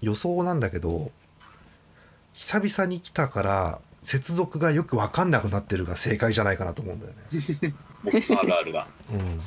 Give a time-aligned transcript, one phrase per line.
[0.00, 1.10] 予想なんだけど
[2.32, 7.74] 久々に来たから接続がよく分かんなくなってるが正解じゃないかなと思うんだよね。
[8.02, 8.86] モックさんあるあるだ。
[9.12, 9.40] うん、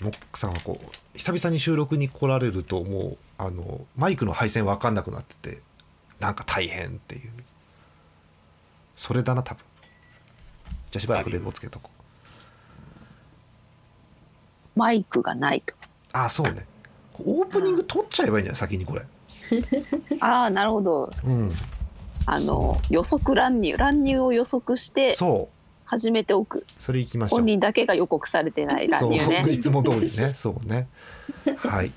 [0.00, 5.60] モックさんはこう久々に収録に来られるともうあのマイクの配線分かんなくなってて
[6.20, 7.30] なんか大変っていう
[8.96, 9.60] それだな多分
[10.90, 11.90] じゃあしばらくレモつけとこ
[14.76, 15.74] うマイクがないと。
[16.12, 16.66] ああそうね
[17.24, 18.58] オープニング撮っちゃえばいいんじゃない？
[18.58, 19.02] 先にこれ。
[20.20, 21.10] ああ、なるほど。
[21.24, 21.52] うん。
[22.26, 25.54] あの予測乱入乱入を予測してそう。
[25.86, 26.66] 始めておく。
[26.78, 27.38] それいきましょう。
[27.40, 29.28] 本人だけが予告されてない乱入そう。
[29.28, 29.46] ね。
[29.50, 30.30] いつも通りね。
[30.34, 30.86] そうね。
[31.56, 31.92] はい。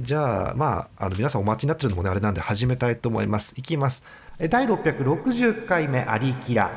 [0.00, 3.54] じゃあまああの皆さんお待ちになってるのもねあれなんで始めたいと思います。
[3.56, 4.04] いきます。
[4.38, 6.70] え第660回目アリキラ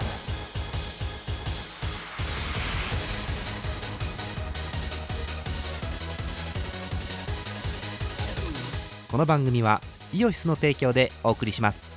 [9.17, 9.81] この番組は
[10.14, 11.89] イオシスの提供でお送りします。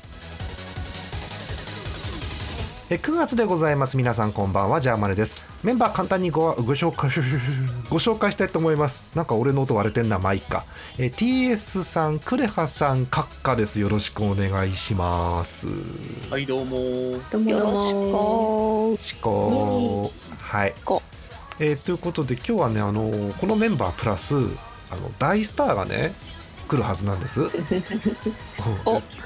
[2.89, 3.99] え9月でございます。
[3.99, 4.81] 皆さんこんばんは。
[4.81, 5.45] ジャーマネです。
[5.63, 7.11] メンバー簡単にごご紹介
[7.91, 9.03] ご紹介したいと思います。
[9.15, 10.65] なんか俺の音割れてんなまあいいか。
[10.97, 13.83] え TS さんクレハさんカッカです。
[13.83, 15.67] よろしくお願いします。
[16.31, 17.21] はい、どうも。
[17.31, 17.51] どうも。
[17.51, 19.27] よろしく。
[19.27, 20.75] 思考はい。
[20.87, 21.03] こ。
[21.59, 24.37] えーということで今日はねあのこのメンバープラス
[24.91, 26.15] あの大スターがね
[26.71, 27.41] 来るはずなんです。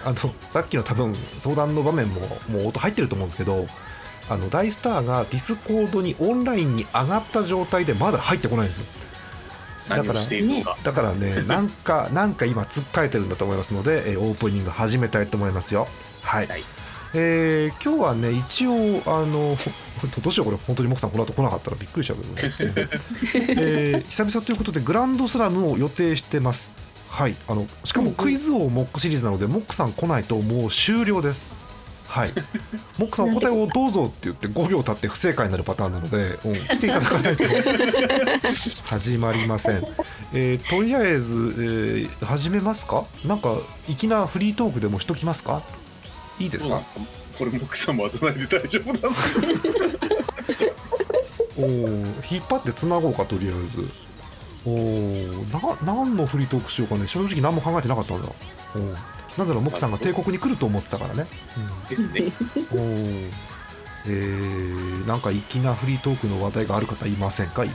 [0.05, 3.67] あのさっきの多分相談の場面ももう音入ってると思うんですけど
[4.31, 8.87] あの大スターが Discord にオンラインに上がった状態でまだ入ってこないんですよ。
[9.91, 10.20] だから。
[10.83, 15.87] だからね なんかなんか今つっかえてるんだと思いますので、えーオープニング始めたいと思いますよ。
[16.22, 16.47] はい。
[16.47, 16.65] はい
[17.17, 19.56] えー今日はね一応あの
[20.22, 22.55] どうしようこれ本当にモクさんこの後来なかったらびっくりしちゃうけどね、
[23.61, 26.72] えー久々ということでグランドスラムを予定してます
[27.14, 31.48] はいあのしかもクイズ王モックシリーズなのでモックさん来ないともう終了です。
[32.08, 32.32] はい。
[32.98, 37.44] モックさんお答えをどうぞって言って5秒経って不正解になるパターンなので、うん、来ていただかないと。
[38.82, 39.86] 始まりません、
[40.32, 43.04] えーとりあえず、えー始めますか？
[43.24, 45.62] なんか粋なフリートークでもしときますか？
[46.41, 46.82] いいですか、
[47.38, 48.98] これ、モックさん待たないで大丈夫な。
[48.98, 50.74] んです
[51.56, 53.88] おー引っ張ってつなごうかとりあえず
[54.66, 57.06] おーな何のフリートークしようかね。
[57.06, 58.28] 正直何も考えてなかったんだ。
[58.75, 61.26] おーなぜならモクさんが帝国に来ると思ってたからね、
[61.88, 62.32] ですね。
[62.72, 63.30] うん、おー
[64.06, 67.72] えー、なんか粋なフリートークの話題がある方いませんか今、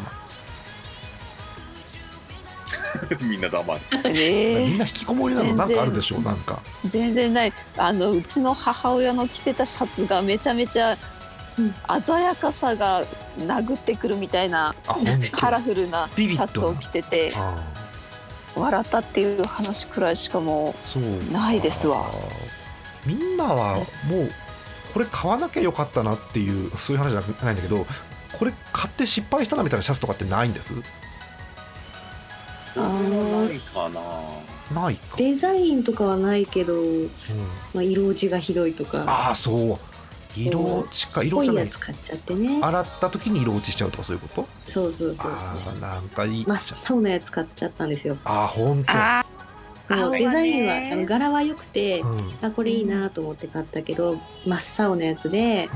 [3.21, 3.81] みんな黙る。
[4.05, 4.65] え。
[4.67, 6.61] みんな引きこもりなのなんかあるでしょうなんか。
[6.85, 7.53] ー、全然ない。
[7.77, 10.97] あのうちの母親の着てたシャツがめちゃめちゃ
[12.05, 13.03] 鮮やかさが
[13.37, 14.75] 殴ってくるみたいな
[15.31, 17.63] カラフルなシャツを着ててあ
[18.55, 22.05] 笑ったっていう話くらいしかもうないですわ。
[23.05, 23.83] みんなはも
[24.23, 24.31] う
[24.93, 27.85] これ買わなきゃよかったなっていうそういう話じゃないんだけど
[28.37, 30.73] これ買って失敗したなみたいなシャツとかってないんです？
[32.75, 32.83] な
[33.45, 34.01] いかな。
[34.81, 37.09] ないか、デザインとかはないけど、うん。
[37.73, 39.03] まあ、色落ちがひどいとか。
[39.07, 39.79] ああそう
[40.35, 42.59] 色落ちか色じゃないやつ買っちゃってね。
[42.61, 44.27] 洗った時に色落ちしちゃうとかそういうこ？
[44.43, 45.31] とそうそうそう。
[45.31, 46.45] ああなんかいい。
[46.45, 46.59] 真っ
[46.89, 48.17] 青なやつ買っちゃったんですよ。
[48.23, 49.25] ああほんとあ
[49.87, 52.17] そうデザインはあの柄は良くてうん。
[52.41, 55.67] あこれいいなと思って買ったけど真っ青なやつで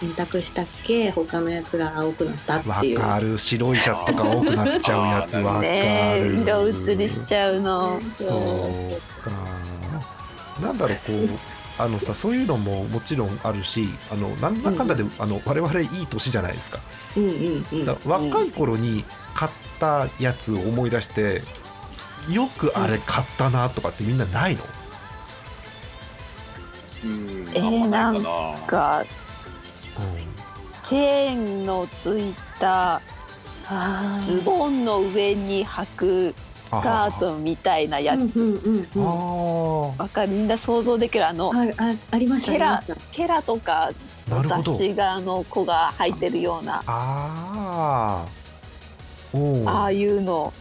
[0.00, 3.00] 洗濯したっけ他のやつが青くなったうん、わっていう。
[3.00, 3.36] かる。
[3.36, 8.00] 白いシャツとか多くなっちゃうやつわかる、 色移りしちゃうの。
[8.16, 9.30] そうか。
[10.60, 16.80] なんだろうこうあのさそういうのももちろんあるしあのなんだかんだで、あの我々いい年じゃないですか。
[17.16, 17.84] うんうんうん。
[17.84, 19.50] だから若い頃に買っ
[19.80, 21.40] たやつを思い出して
[22.30, 24.62] よくあれ買ったなとかってみんなないの、
[27.04, 27.48] うん。
[27.54, 28.22] えーなん
[28.66, 29.04] か
[30.84, 33.00] チェーンのついた
[34.22, 36.34] ズボンの上に履く
[36.80, 38.40] カートみたいなやつ。
[38.40, 40.32] うんうかる。
[40.32, 43.90] みんな想像できるあのあるあありましたケラケラとか
[44.46, 46.82] 雑誌画の子が履いてるような。
[46.86, 48.26] ああ
[49.34, 50.52] おああいうの。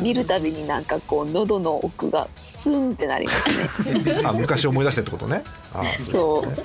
[0.00, 3.50] 見るたびになんかこう喉の奥がスンってなります
[3.84, 4.22] ね。
[4.24, 5.42] あ昔思い出してってことね。
[5.74, 5.98] あー。
[5.98, 6.46] そう。
[6.46, 6.56] ね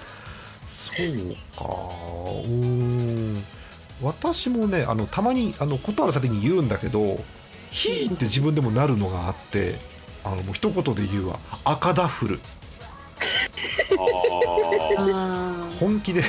[0.65, 1.05] そう
[1.57, 1.65] か。
[1.65, 3.39] うー。
[3.39, 3.43] ん
[4.01, 7.19] 私もねあのたまにあのことあるたびに言うんだけど
[7.73, 9.75] 「ヒー」って自分でもなるのがあって
[10.23, 11.39] あのもう一言で言うわ。
[11.65, 12.39] 赤ダッフル。
[13.97, 15.79] ああー。
[15.79, 16.23] 本気で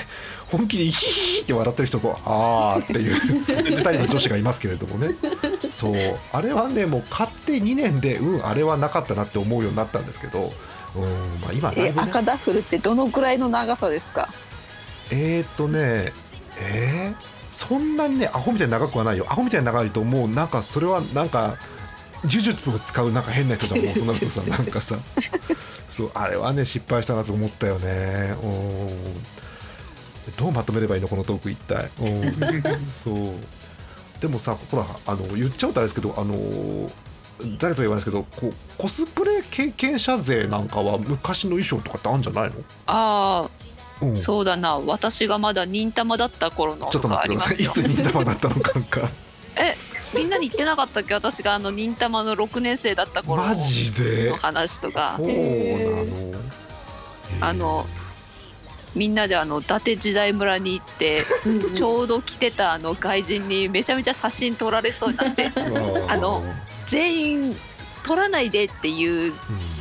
[0.51, 3.15] 本気でヒヒヒって笑ってる人とあーっていう
[3.47, 5.15] 2人の女子がいますけれどもね。
[5.71, 5.95] そう。
[6.33, 10.53] あれはねもう買って2年でうんあれはなかったなって思うようになったんですけど
[10.95, 11.03] うん
[11.41, 14.29] まあ今だいぶ、ね、え赤ダッフルってどのくらいの長さですか？
[15.11, 16.13] えーっとね
[16.61, 19.27] えー、そんなにねアホみたいに長くはないよ。
[19.29, 21.57] アホみたいに長いともうなんかそれはなんか
[22.25, 24.99] 呪術を使うなんか変な人だもんそうなるとさなんかさ。
[25.89, 28.35] そうあれはね失敗したなと思ったよね。
[28.43, 29.25] うん
[30.37, 31.89] どうまとめればいいのこのトーク一体。
[32.01, 32.35] うん
[32.91, 34.21] そう。
[34.21, 36.91] でもさほらあの言っちゃうとあれですけどあの
[37.59, 42.55] 誰とは言わないですけどこうコスプレ経験者勢なんかは昔の衣装とかってあるんじゃないの、
[42.87, 43.49] あ
[44.03, 44.17] うん。
[44.17, 44.79] あそうだな。
[44.79, 47.73] 私がまだ忍たまだった頃のちょっと待ってりますよ。
[47.73, 49.09] くださいいつ忍たまだったのかなんか。
[49.57, 49.77] え
[50.15, 51.15] みんなに言ってなかったっけ？
[51.15, 54.31] 私があの忍たまの6年生だった頃マジで？
[54.31, 55.15] の話とか。
[55.17, 56.41] そうなの。
[57.41, 57.87] あの
[58.95, 61.25] みんなであの伊達時代村に行って
[61.77, 65.51] ちょうど来てたあの外人にめちゃめちゃ写真撮られそうになって
[66.07, 66.45] あの
[66.87, 67.57] 全員
[68.05, 69.35] 撮らないでっていううん。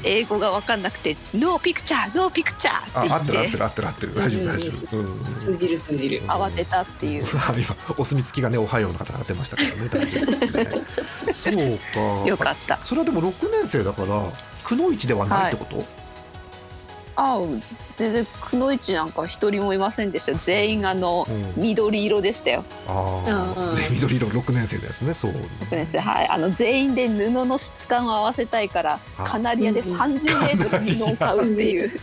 [0.06, 4.16] 英語が分かんなくて「ノーピクチャーノーピクチャー」あ合ってる合っ言ってっててる合ってる合ってる。
[4.16, 4.98] 大丈夫大丈夫。
[4.98, 5.06] うん。
[5.06, 6.22] うん通じる通じる。
[6.24, 7.26] 慌てたっていう。
[7.58, 10.70] 今お墨付きがねおはようの方が出ましたからね 大丈夫ですね。
[11.34, 12.28] そうか。
[12.28, 12.78] よかった。
[12.84, 14.24] それはでも6年生だから
[14.64, 15.86] くのいちではないってこと、
[17.16, 17.38] あ
[17.96, 20.34] 全然くのいちなんか一人もいませんでした。
[20.34, 21.54] 全員あのうん。
[21.62, 22.64] 緑色でしたよ。
[22.88, 23.76] ああ、うんうん。
[23.76, 25.32] で 緑色6年生のやつねそう。
[25.32, 25.36] 6
[25.76, 26.00] 年生。
[26.00, 26.28] はい。
[26.28, 29.24] あの全員で布の質感を合わせたいからあ。
[29.24, 31.92] カナリアで30メートル布を買うっていう。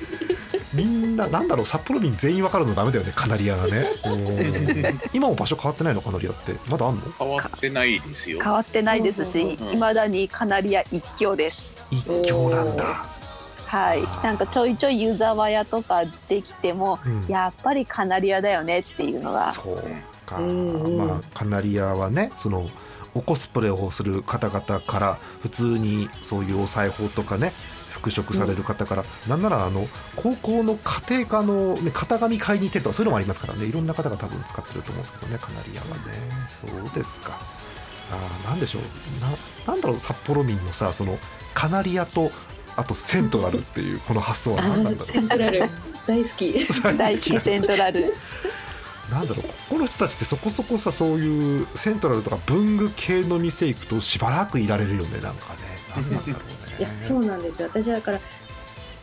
[0.72, 3.86] みんななんだろう札幌民全員わかるのダメだよねカナリアがね。
[4.04, 5.00] うん。
[5.12, 6.52] 今も場所変わってないのカナリアって。
[6.68, 7.02] まだあんの？
[7.18, 8.38] 変わってないですよ。
[8.40, 11.64] 変わってないですしうんいまだにカナリア一強です。
[11.90, 13.04] 一強なんだ
[13.70, 14.02] はい。
[14.24, 17.24] なんかちょいちょい湯沢屋とかできてもうん。
[17.28, 19.52] やっぱりカナリアだよねっていうのが。
[19.52, 19.82] そう
[20.26, 20.98] か、うんうん。
[20.98, 22.66] まあカナリアはねその
[23.14, 27.52] おコスプレをする方々から普通にそういうお裁縫とかね
[27.90, 33.66] 復職される方から、なんならあの高校の家庭科の、ね、型紙買いに行ってるとかそういうのもありますからね。
[33.66, 36.02] いろんな方が多分使ってると思うんですけどねカナリアはね。
[36.48, 37.38] そうですか。
[38.12, 38.82] あーなんでしょう。
[39.66, 41.18] ななんだろう札幌民のさその
[41.52, 42.30] カナリアと
[42.80, 45.60] あとセントラルっていうこの発想はあ何なんだろーセントラル。
[46.06, 46.48] 大好き。
[46.48, 48.14] う大好きセントラル。
[49.10, 49.42] なんだろう。
[49.42, 55.20] ここの人たちってそこそこさそういうセントラルとか文具系の店行くとしばらくいられるよね。
[55.20, 55.60] なんかね。
[55.94, 56.76] なんなんだろうね。
[56.78, 57.68] いやそうなんですよ。
[57.68, 58.20] 私だから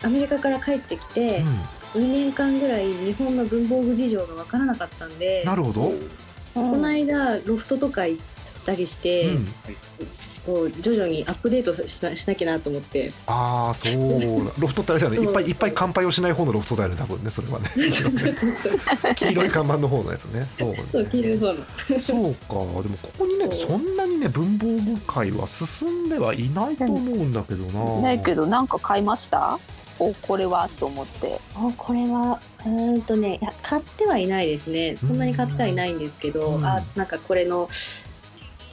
[0.04, 1.44] アメリカから帰ってきて、
[1.94, 6.10] 2年間ぐらい日本の文房具事情が分からなかったんでうん、なるほど、うん
[6.54, 8.24] この間ロフトとか行っ
[8.66, 9.38] たりして、こ
[10.54, 13.12] う徐々にアップデートしなしなきゃなと思って。
[13.28, 13.94] ああそう。
[14.60, 15.20] ロフトってあれだよね。
[15.28, 17.70] いっぱいいっぱい乾杯をしない方のロフトだよね多分ねそれはね。
[19.16, 20.70] 黄色い看板の方のやつねそう。
[20.72, 21.54] ねそう黄色い方の。
[22.00, 22.54] そうか。
[22.82, 29.60] でもここにねそんなにね文房具界は進んではいないと思うんだけどな、ないけどなんか買いました？
[30.00, 30.70] おこれは？
[30.80, 31.40] と思って。
[31.56, 34.98] あこれはうーんとねいや買ってはいないですね。
[35.00, 36.66] そんなに買ってはいないんですけど、うん。
[36.66, 37.68] あなんかこれの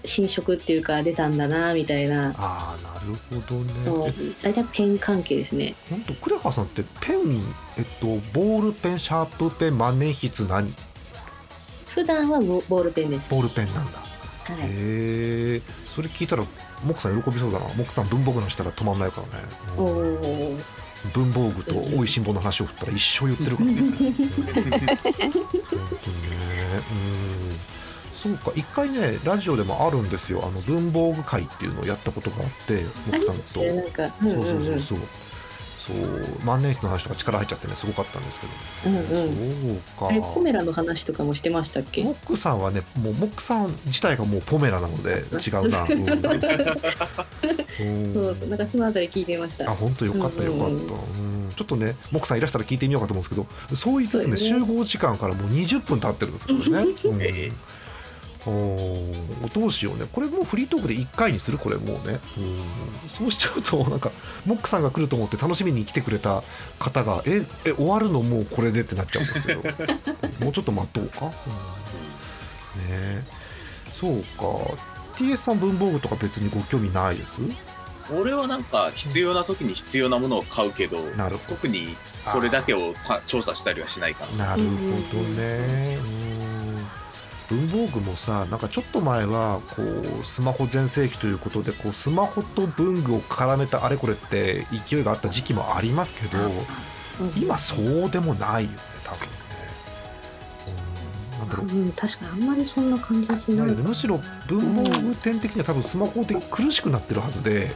[0.05, 2.35] 新色っていうか出たんだなみたいな。
[2.37, 4.13] ああなるほどね。
[4.43, 5.75] 大体ペン関係ですね。
[5.91, 7.41] 本当クレハさんってペン
[7.77, 10.73] えっとボールペンシャープペン万年筆何？
[11.89, 13.31] 普段はボボールペンです。
[13.31, 13.99] ボールペンなんだ。
[13.99, 14.05] は
[14.55, 14.59] い。
[14.63, 15.61] へえ
[15.95, 16.45] それ聞いたら
[16.85, 17.67] モクさん喜びそうだな。
[17.75, 19.33] モクさん文房具のしたら止まんないからね、
[19.79, 20.57] おうんお
[21.13, 23.79] 文房具と美味しんぼの話を振ったら一生言ってるからね。
[23.79, 24.79] う ん本当にね。
[26.91, 27.44] うん
[28.25, 30.41] そうか一回ねラジオでもあるんですよ。
[30.43, 33.43] あの文房具会っていうのをやったことがあってモクさんと。
[33.51, 33.93] そううんそう
[34.47, 34.99] そうそう
[35.87, 35.99] そう。
[36.47, 38.53] 万年筆の話とか力入っちゃってねすごかったんですけど、
[38.87, 39.03] うんう
[39.75, 39.77] ん。
[39.77, 40.29] そうか。
[40.35, 42.03] ポメラの話とかもしてましたっけ？
[42.03, 46.15] モックさんはねもうモックさん自体がもうポメラなので違うな、うんう
[48.01, 48.15] ん。
[48.15, 48.49] そうそう。
[48.49, 49.71] なんかそのあたり聞いてました。
[49.71, 54.37] あ本当よかったよかった、うんうんちょっとねモックさんいらしたら聞いてみようかと思うんですけどそう言いつつねね。
[54.39, 57.23] 集合時間からもう20分経ってるんですけどね、 うん。
[57.23, 57.53] え
[58.47, 59.49] おー。
[59.55, 60.07] どうしようね。
[60.13, 61.59] これもうフリートークで1回にする？
[61.59, 63.09] これもうね、うん。
[63.09, 64.11] そうしちゃうとなんか
[64.47, 66.43] モックさんが来ると思って楽しみに来てくれた
[66.79, 69.63] 方がええ終わるのもうこれでってなっちゃうんですけど。
[70.41, 71.31] もうちょっと待とうか、うん。
[71.31, 71.35] ね
[72.91, 73.25] え。
[74.01, 74.25] そうか。
[75.17, 77.33] TS さん文房具とか別にご興味ないです？
[78.13, 81.55] 俺はなんか必要な時に必要なものを買うけどなるほど。
[81.55, 81.97] 特に
[82.31, 84.49] それだけをた調査したりはしないかな。
[84.49, 84.69] なるほ
[85.17, 85.99] どね。
[86.39, 86.44] うん
[87.51, 96.39] 文房具もさなんかちょっと前はこうスマホ全盛期ということでこうスマホと文具を絡めたあれこれって勢いがあった時期もありますけど
[97.37, 99.35] 今そうでもないよね多分ね。
[101.39, 103.67] なんだろううん、確かにあんまりそんな感じしない。
[103.69, 107.71] むしろ文房具店的には多分スマホで苦しくなってるはずで、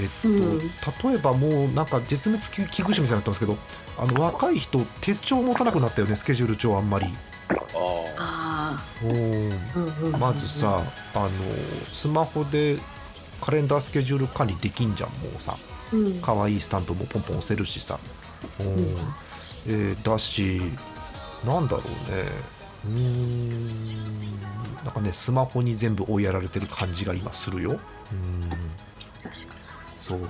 [0.00, 3.56] えっとうん例えばもうなんか絶滅危惧種みたいになってますけど
[3.98, 7.06] あの若い人手帳持たなくなったよねスケジュール帳あんまり。
[7.50, 8.09] あ
[10.18, 10.82] まずさ、
[11.14, 11.30] あの
[11.92, 12.78] スマホで
[13.40, 15.56] カレンダースケジュール管理できんじゃんもうさ。
[15.92, 17.98] うん、可愛いスタンプもポンポン押せるしさ、
[18.60, 18.66] うん。
[18.66, 18.96] うん。
[19.66, 20.62] えーだし
[21.44, 22.22] なんだろうね。
[22.84, 23.84] うーん。
[24.84, 27.70] なんかねスマホに全部追いやられてる感じが今するよ。
[27.72, 27.78] うん。
[29.22, 29.54] 確か
[30.06, 30.20] そう。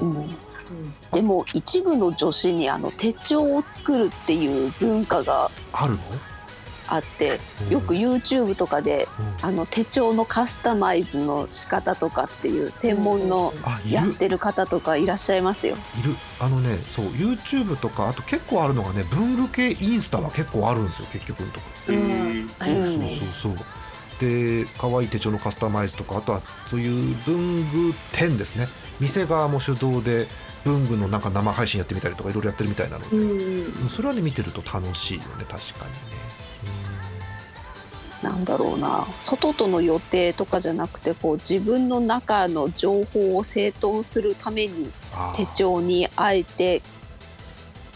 [1.13, 5.99] でも一部の女子にあの手帳を作るっていう文化があるの？
[6.91, 7.73] あってうん。
[7.73, 9.49] よく YouTube とかでうん。
[9.49, 13.55] あの手帳のカスタマイズの仕方とかっていう専門の
[13.89, 15.77] やってる方とかいらっしゃいますよ。
[15.99, 16.15] いる。
[16.39, 21.67] あのねそう YouTube とかあと結構あるのがね文具系インスタは結構あるんですよ結局のとこ。
[21.89, 22.03] ーうん。
[22.03, 22.51] うん。
[22.59, 23.19] ありますそうね。
[23.43, 23.65] そうそう。
[24.21, 28.69] で可愛い手帳のカスタマイズとかあとはそういう文具店ですね。
[29.01, 30.29] 店側も主導で
[30.63, 33.89] 文具のなんか生配信やってみたりとかいろいろやってるみたいなので、うんうん。
[33.89, 35.99] それはね見てると楽しいよね確かにね
[38.23, 39.07] なんだろうな。
[39.19, 44.91] 外との予定とかじゃなくてこう自分の中の情報を整頓するために
[45.35, 46.83] 手帳にあえて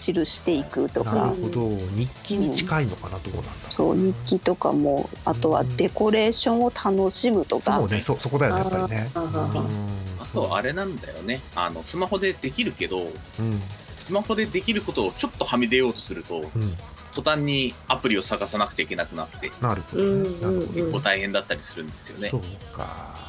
[0.00, 1.68] 記していくとなかるほど。
[1.94, 7.78] 日記に近いのかな、どうなんだそう日記とかもあとはデコレーションを楽しむとか。
[7.78, 9.10] そうねそそこだよねやっぱりね。
[9.14, 11.40] あとあれなんだよね。
[11.54, 13.60] あのスマホでできるけどうん。
[13.96, 16.76] スマホでできることをちょっとはみ出ようとするとうん
[17.14, 20.28] 途端にアプリを探さなくちゃいけなくなってなるほどね、
[20.74, 22.28] 結構大変だったりするんですよね。
[22.28, 22.40] そう
[22.76, 23.22] か。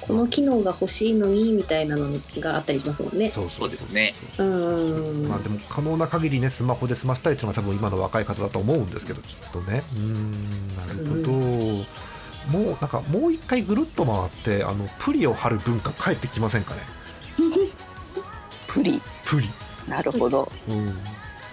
[0.00, 3.28] この機能が欲しいのにみたいなのがあったりしますもんね。
[3.28, 4.14] そうそうですね。
[4.38, 5.28] うんうん。
[5.28, 9.82] まあでも可能な限りねスマホで済ませたいっていうのが多分今の若い方だと思うんですけどきっとね。
[9.96, 11.86] うんなるほど、も
[12.60, 16.82] うなんかもう一回ぐるっと回ってあのプリを貼る文化帰ってきませんかね？
[18.68, 19.02] プリ。
[19.24, 19.48] プリ、
[19.88, 20.48] なるほど。
[20.68, 20.94] うん、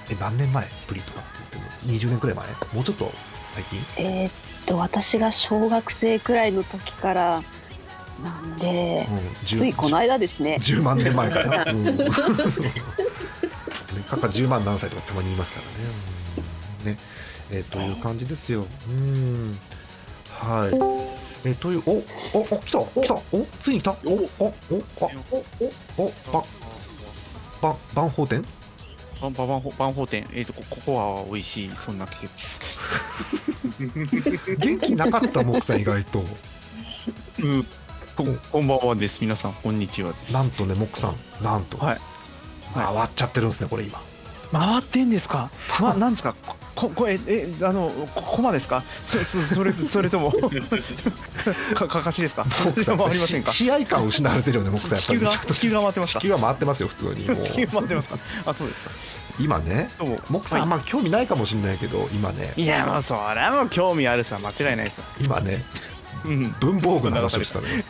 [0.09, 0.67] え何年前？
[0.87, 1.97] プリとかって言っても。
[1.97, 2.47] 20年くらい前？
[2.73, 3.11] もうちょっと
[3.53, 3.79] 最近？
[3.97, 4.31] えーっ
[4.65, 7.43] と私が小学生くらいの時から
[8.23, 10.57] なんでうん10ついこの間ですね。
[10.61, 12.03] 10万年前から、 うん、か
[14.17, 15.73] か10万何歳とかたまに言いますからね,、
[16.81, 16.97] うん、ね。
[17.51, 18.65] えーという感じですよ。
[18.89, 19.59] うん。
[20.39, 20.75] はい。
[21.45, 21.91] えーというお
[22.37, 23.13] おお来た来た。
[23.15, 23.95] おついに来た。
[24.05, 24.53] おおお
[25.01, 25.07] あ
[25.97, 26.43] おおば
[27.61, 28.62] ば万宝店バン
[29.23, 29.61] バンバンバン
[29.93, 32.79] ホーテン、えっ、と、こここは美味しい、そんな季節。
[34.57, 36.25] 元気なかった木さん意外と。
[37.39, 37.63] うん、
[38.15, 39.19] ここんばんはです。
[39.21, 40.33] 皆さん、こんにちはです。
[40.33, 41.15] なんとね木さん。
[41.41, 42.01] なんと、はい。
[42.73, 44.01] 回っちゃってるんですねこれ今
[44.53, 45.49] 回ってんですか？
[45.81, 46.35] ま、なんですか？
[46.75, 48.83] こ、こ、え、え、あの、こ、こまですか？
[49.03, 50.31] そ、そ、それ、それとも。
[51.75, 52.45] か、かかしですか？
[53.51, 56.19] 試合感失われてるよね木さ地球が、地球が回ってますか？
[56.19, 56.23] 地。
[56.23, 58.17] 球が回ってますよ普通に地球回ってますか？
[58.45, 58.91] あ、そうですか。
[59.39, 59.89] 今ね。
[60.31, 65.01] 木さん、あんま興味ないかもしれないけど今ねいや、もう、それはもう興味あるさ、間違いないです。
[65.21, 65.63] 今ね
[66.25, 66.55] うん。
[66.59, 67.83] 文房具の話をしたのよ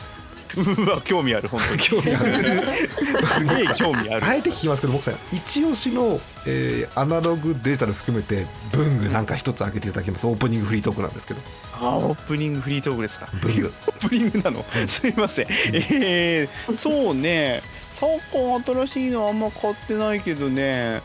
[0.56, 1.80] うわ、興味ある、本当に。
[1.82, 2.38] 興味ある。
[2.38, 4.24] すげえ興味ある。
[4.24, 10.26] あえて聞きますけど木さん一押しの、えーアナログデジタル含めて文具なんか一つ挙げていただきます。
[10.26, 11.40] オープニングフリートークなんですけど。
[11.80, 13.28] あ、オープニングフリートークですか？
[13.42, 13.72] 文具。
[13.86, 17.62] オープニングなの、すいません、えー、そうね。
[17.94, 21.00] 昨今新しいのあんま買ってないけどね。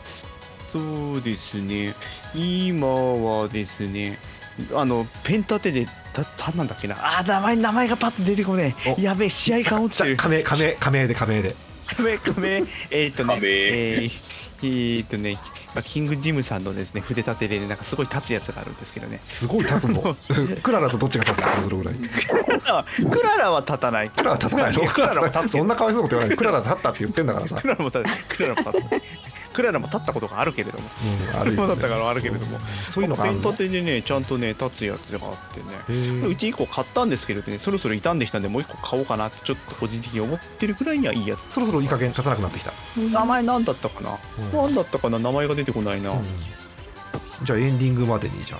[0.72, 0.78] そ
[1.14, 1.94] うですね。
[2.34, 4.18] 今はですね
[4.74, 6.96] あのペン立てでたたなんだっけな。
[6.96, 8.94] あー名前名前がパッと出てこねえ。
[8.98, 9.00] お。
[9.00, 11.54] やべえ試合感落ちてる仮名仮名仮名で仮名で。
[11.86, 14.10] 仮名仮名えーっとねえー
[14.62, 15.38] えーっとね
[15.74, 19.20] まあキングジムさんのですね筆立てでねなんかすごい立つやつがあるんですけどね。
[19.24, 20.16] すごい立つの？
[20.62, 21.94] クララとどっちが立つのそれぐらい。
[21.94, 24.10] クララは立たない。
[24.10, 24.84] クララ立たないの？
[24.86, 25.52] クララは立つ。
[25.52, 26.36] そんなかわいそうなこと言わない。
[26.36, 27.56] クララ立ったって言ってんだからさ。
[27.60, 29.00] クララも立つクララも立つク
[29.62, 30.84] ララも立ったことがあるけれども。
[31.34, 31.68] うんあるよね。
[31.68, 32.58] だったからあるけれども。
[32.60, 36.26] そういうのペン立てでねちゃんとね立つやつがあってね。
[36.26, 41.52] うち1個買ったんですけれどねそろそろ傷んできたんでもう1個買おうかなってちょっと個人的に思ってるくらいにはいいやつ。
[41.52, 42.72] そろそろいい加減立たなくなってきた、
[43.12, 44.52] 名前何だったかな、うん。
[44.52, 45.18] 何だったかな？
[45.18, 46.24] 名前が出てこないな、うん。
[47.42, 48.56] じゃあエンディングまでにじゃ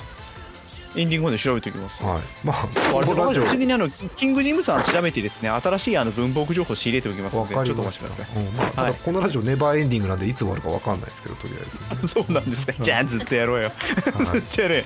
[0.97, 1.97] エンディングまで調べておきます。
[2.03, 2.23] あはい。
[2.45, 2.67] まあ
[2.97, 3.45] あれこのラジオ。
[3.47, 8.27] ついでにあのキングジムさん調べてですね新しいあの文房具情報仕入れておきますのわでちょっとお待ちください。
[8.27, 8.47] たうん。
[8.57, 8.93] まあ、たはい。
[8.93, 11.57] だこのラジオネバーエンディングなんでいつ終わるかわかんないですけどとりあ
[11.95, 13.73] えず、 そうなんですかじゃあずっとやろうよ。
[14.33, 14.85] ずっとやれ。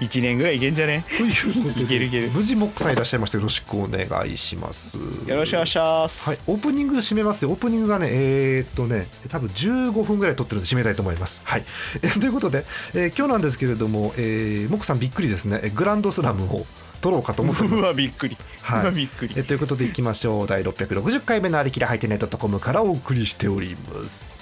[0.00, 1.04] 1年ぐらいいけんじゃね？
[1.16, 2.30] ということでいけるいける。
[2.30, 4.98] 無事モックさんいらっしゃいましてよろしくお願いします。
[5.26, 7.50] よろしくお願いします、はい、オープニング締めますよ。
[7.50, 11.40] オープニングがね、えーっとね、多分15分ぐらい撮ってるんで締めたいと思います。
[11.44, 11.64] はい。
[12.02, 12.64] え ということで、
[12.94, 15.37] えー今日なんですけれども、えー、モックさんびっくりです。
[15.38, 15.60] ですね。
[15.62, 16.66] えグランドスラムを
[17.00, 17.74] 取ろうかと思ってます。
[17.82, 18.92] わびっくり、はい。
[18.92, 19.34] びっくり。
[19.36, 20.46] えということでいきましょう。
[20.46, 24.36] 第660回目のありきらはいてネットコムからお送りしております。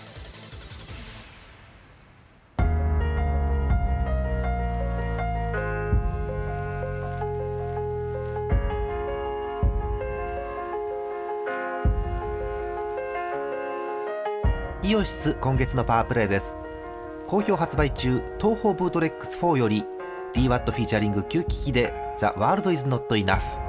[14.83, 16.57] イオシス今月のパワープレイです。
[17.27, 19.85] 好評発売中東宝ブートレックス4より
[20.37, 23.66] DWAT フィーチャリング9機器で The World is Not Enough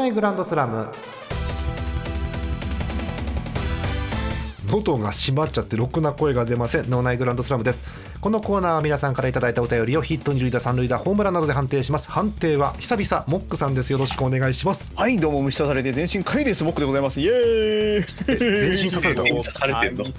[0.00, 0.88] 内グランドスラム。
[4.66, 6.88] 喉が閉まっちゃってろくな声が出ません。
[6.88, 7.84] 脳内グランドスラムです。
[8.20, 12.10] このコーナーは皆さんからいただいたお便りをヒット二塁打三塁打ホームランなどで判定します。
[12.10, 13.92] 判定は久々モックさんです。
[13.94, 14.92] よろしくお願いします。
[14.94, 17.18] はいどうも虫刺されて全身回です僕でございます。
[17.18, 18.04] イエーイ。
[18.60, 20.04] 全身刺された全身刺されてんの？
[20.04, 20.14] はい。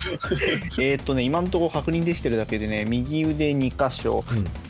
[0.80, 4.24] えーっとね今のところ確認できてるだけでね右腕2箇所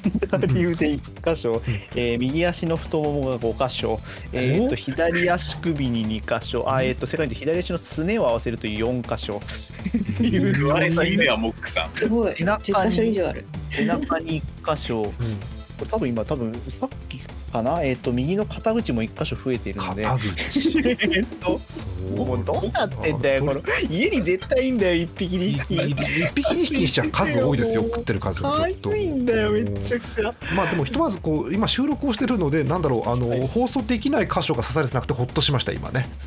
[0.03, 1.61] 左腕1箇所、
[1.95, 4.01] えー右足の太ももが5箇所、
[4.33, 9.39] えーっと左足首に2箇所あえーっと世界で左足のすねを合わせると4箇所。
[10.19, 11.95] 言われた夢はモックさん。
[11.95, 12.35] すごい。
[12.35, 13.45] 背中に10箇所以上ある。
[13.71, 15.11] 背中に1箇所、こ
[15.81, 17.19] れ多分今多分さっき
[17.51, 17.81] かな？
[17.83, 20.03] えーっと右の肩口も1箇所増えているので。
[20.03, 20.79] 肩口。
[20.79, 22.15] えーっとそう。
[22.15, 23.61] もうどうなってんだよこの。
[23.89, 25.75] 家に絶対いいんだよ1匹2匹。
[25.75, 30.33] 一匹二匹にしちゃ数多いですよ食ってる数かわいいんだよめっちゃくちゃ。
[30.55, 33.47] まあでもひとまずこう今収録をしてるのでなんだろうあの、はい。
[33.47, 36.09] 放送できない箇所が刺されてなくてほっとしました今ね。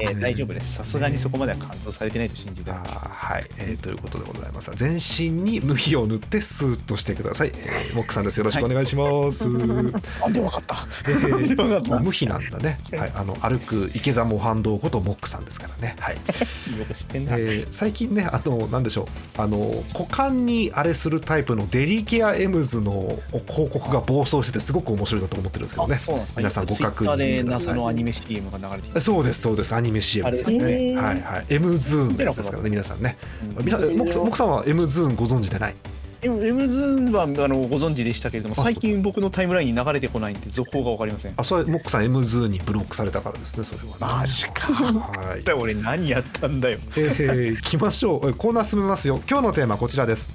[0.00, 0.74] えー大丈夫です。
[0.74, 2.70] さすがにそこまでは完走されてないと信じて。
[2.70, 4.70] はい、えーということでございます。
[4.76, 8.38] 全身に麦を塗ってスーッとしてください、えーモックさんです。
[8.38, 9.48] よろしくお願いします、
[10.24, 10.86] あでも分かった？
[11.08, 15.96] えーでも分かっ無比なんだね、はい、あの歩く池田模範堂ことモックさんですからね。
[15.98, 16.16] はい。
[16.28, 19.40] えー最近ねあのなんでしょう。
[19.40, 25.94] あの股間にあれするタイプのデリケアエムズの広告が暴走しててすごく面白いなと思ってるんですけどね。
[25.96, 29.74] あそうなんですか皆さんご確認くださ謎のアいニメ CM が流れてそうですそうです。
[29.74, 33.02] アニメ CM ですね、はいはい M ズーンですからね皆さん。
[33.02, 33.16] ね、
[33.58, 33.64] うん。
[33.64, 35.74] みなモックさんモックさんは M ズーンご存知でない？
[36.22, 41.34] M, M ズーンはあのご存知でしたけれども最近僕のタイムラインに流れてこないんで続報が分かりません。
[41.36, 43.84] あそれモックさん M ズーンにブロックされたからですねそれは。
[43.84, 44.72] ねマジか。
[44.72, 45.42] はい。
[45.42, 46.78] だ俺何やったんだよ。
[46.96, 48.30] えー、来ましょう。
[48.30, 49.20] えコーナー進めますよ。
[49.28, 50.30] 今日のテーマはこちらです。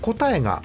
[0.00, 0.62] 答えが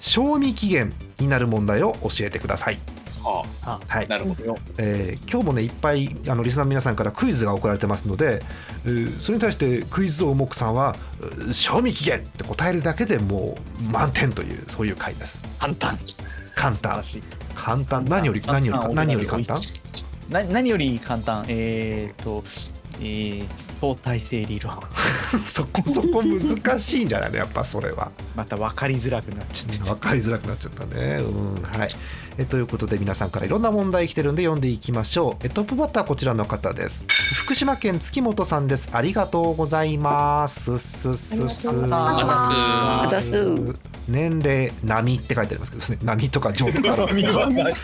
[0.00, 2.78] 賞味期限になる問題を教えてください
[3.26, 3.44] は
[3.88, 4.06] はい。
[4.06, 4.56] あ、なるほど。
[4.78, 8.42] えー今日もねいっぱいあのリスナーの皆さんからクイズが送られてますので、
[8.84, 10.94] えーそれに対してクイズ王モックさんは
[11.48, 15.38] 「う賞味期限」って答えるだけでもう満点というそういう回です。
[15.58, 15.98] 簡単。
[16.54, 17.02] 簡単。
[17.54, 18.04] 簡単。
[18.06, 18.70] 何より簡単。
[18.70, 19.56] 何より何より簡単？
[20.30, 21.44] な何より簡単？
[21.48, 22.44] えー、っと
[22.98, 23.46] えー、
[23.80, 24.72] 相対性理論。
[25.46, 27.36] そこそこ難しいんじゃないの？
[27.36, 28.10] やっぱそれは。
[28.34, 29.78] また分かりづらくなっちゃって。
[29.84, 31.18] 分かりづらくなっちゃったね。
[31.20, 31.94] うんはい
[32.38, 35.36] えということで皆さんからいろんな問題来てるんで読んでいきましょう。
[35.46, 37.06] えトップバッターはこちらの方です。
[37.34, 38.90] 福島県月本さんです。
[38.92, 40.78] ありがとうございます。
[40.78, 43.06] すすすありがとうございます。
[43.06, 43.74] あざっす
[44.08, 45.98] 年齢波って書いてありますけどね。
[46.02, 46.92] 波とか上とか。
[46.92, 47.20] あるんです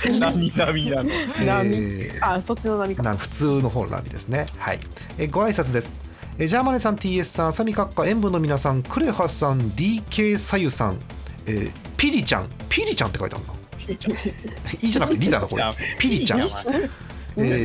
[0.03, 1.03] けど波波なの。
[1.03, 1.77] 波。
[1.77, 3.03] えーあそっちの波か。
[3.03, 4.47] な普通の方の波ですね。
[4.59, 4.81] はい。
[5.19, 5.93] えご挨拶です。
[6.39, 10.99] えジャーマネさん TS さんサミカッカ演舞の皆さんクレハさん DK さゆさん、
[11.47, 12.49] えーピリちゃん。
[12.69, 13.53] ピリちゃんって書いてあるな
[14.83, 15.65] 「い」じゃなくて「リ」だなこれ。
[15.99, 16.41] ピリちゃん。
[16.41, 16.45] え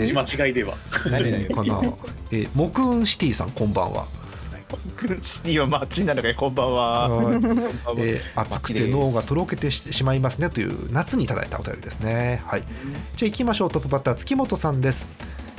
[0.05, 0.13] ー。
[0.13, 0.77] 間違いでは。
[1.11, 1.81] 何々かな、
[2.31, 4.05] えー、モクーンシティさんこんばんは、
[4.95, 7.09] クルシティはマッチなのかこんばんは。
[7.09, 7.35] はい。
[7.97, 12.41] えー暑くて脳がとろけてししまいますねという夏にいただいたお便りですね。
[12.45, 12.63] はい。
[13.15, 13.71] じゃあ行きましょう。
[13.71, 15.07] トップバッター月本さんです、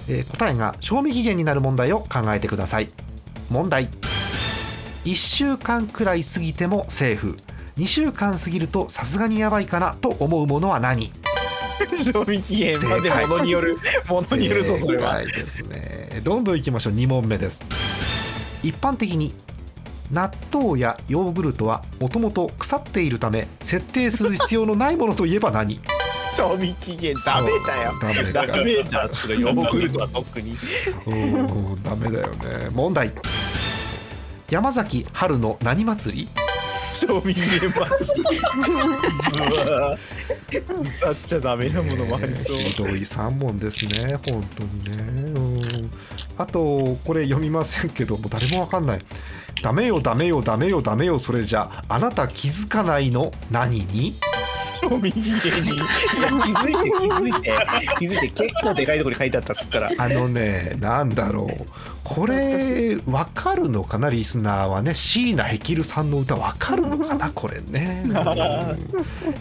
[0.08, 2.88] えー答えが賞味期限になる問題を考えてください。
[3.50, 3.88] 問題。
[5.04, 7.38] 1週間くらい過ぎてもセーフ
[7.78, 11.12] 2週間過ぎるとさすがにやばいかなと思うものは何？
[12.12, 13.76] 賞味期限までものによる
[14.08, 15.22] ものによるぞそれは。
[15.22, 16.20] ですね。
[16.24, 16.94] どんどんいきましょう。
[16.94, 17.62] 2問目です。
[18.64, 19.32] 一般的に
[20.10, 25.78] 納豆やヨーグルトはもともと腐っているため設定する必要のないものといえば何？
[26.36, 27.92] 賞味期限ダメだよ。
[28.00, 30.56] ダメかダメだそれヨーグルトは特に
[31.06, 31.14] う。
[31.14, 32.70] んダメだよね。
[32.72, 33.12] 問題。
[34.50, 36.47] 山崎春の何祭り？
[36.92, 38.12] 賞味期限マジ
[39.32, 39.98] うわ
[40.56, 42.56] 腐っちゃダメなものもありそう。
[42.58, 44.90] ひどい3問ですね本当にね。
[45.32, 45.40] う
[45.84, 45.90] ん。
[46.36, 49.00] あとこれ読みませんけども誰もわかんない。
[49.62, 54.14] ダメよダメよダメよダメよそれじゃあなた気づかないの何に？
[54.80, 57.56] 賞味期限にいや気づいて気づいて
[57.98, 61.88] 気づいて結構でかいところに書いてあったっつったらあのねなんだろう。
[62.08, 64.94] これわかるのかなリスナーはね。
[64.94, 68.12] 椎名ヘキルさんの歌わかるのかな これね、 うん。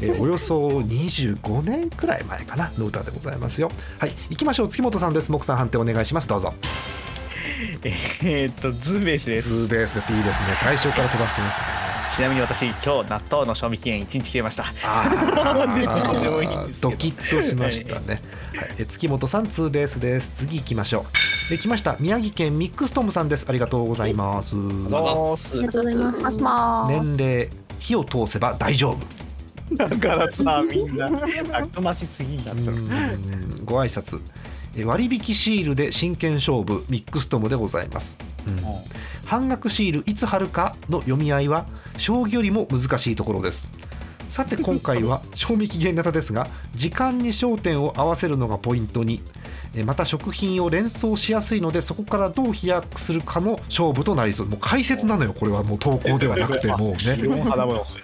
[0.01, 3.71] えおよそ25年くらい前かなの歌でございますよ。
[3.99, 4.67] はい行きましょう。
[4.67, 5.31] 月本さんです。
[5.31, 6.27] 木さん判定お願いします。
[6.27, 6.53] どうぞ
[8.23, 9.49] えーっとズーベースです。
[9.49, 10.13] ツーベースです。
[10.13, 10.47] いいですね。
[10.55, 11.87] 最初から飛ばしてますね。
[12.15, 14.65] ちなみに私今日納豆の賞味期限1日切れました。
[16.81, 18.19] ドキッとしましたね、
[18.55, 20.29] はい、え月本さんツーベースです。
[20.45, 21.05] 次行きましょ
[21.47, 21.49] う。
[21.49, 23.45] できました宮城県ミックストムさんです。
[23.47, 24.55] ありがとうございます。
[24.89, 25.59] どうす。
[25.59, 25.95] ありがとうござい
[26.41, 26.91] ます。
[26.91, 29.75] 年齢火を通せば大丈夫。
[29.75, 32.53] だからさみんなたくましすぎんだ
[33.65, 34.19] ご挨拶。
[34.19, 34.36] え
[34.85, 38.57] 割引シールで真剣勝負ミックストムでございます、うん。
[39.25, 41.65] 半額シールいつ貼るかの読み合いは
[41.97, 43.67] 将棋よりも難しいところです。
[44.29, 49.21] さて今回は 賞味期限型ですが時間に焦点を合わせるのがポイントに。
[49.23, 54.47] えまた食品を連想しやすいのでそこからどう飛躍するかの勝負となりそう。
[54.47, 55.63] もう解説なのよこれは。
[55.63, 56.95] もう投稿ではなくて もうね。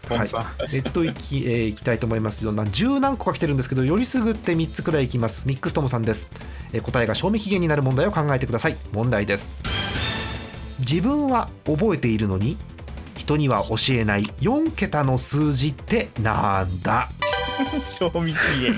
[0.10, 0.26] は。
[0.72, 0.76] い。
[0.76, 2.52] えっといき、えーいきたいと思いますよ。
[2.52, 5.44] な十何個か来てるんですけどよりすぐって3つくらいいきます。
[5.46, 6.28] ミックストムさんです、
[6.74, 8.78] えー答えが賞味期限になる問題を考えてください。
[8.92, 9.54] 問題です。
[10.80, 12.58] 自分は覚えているのに
[13.16, 17.10] 人には教えない4桁の数字ってなんだ？
[17.80, 18.76] 賞味期限。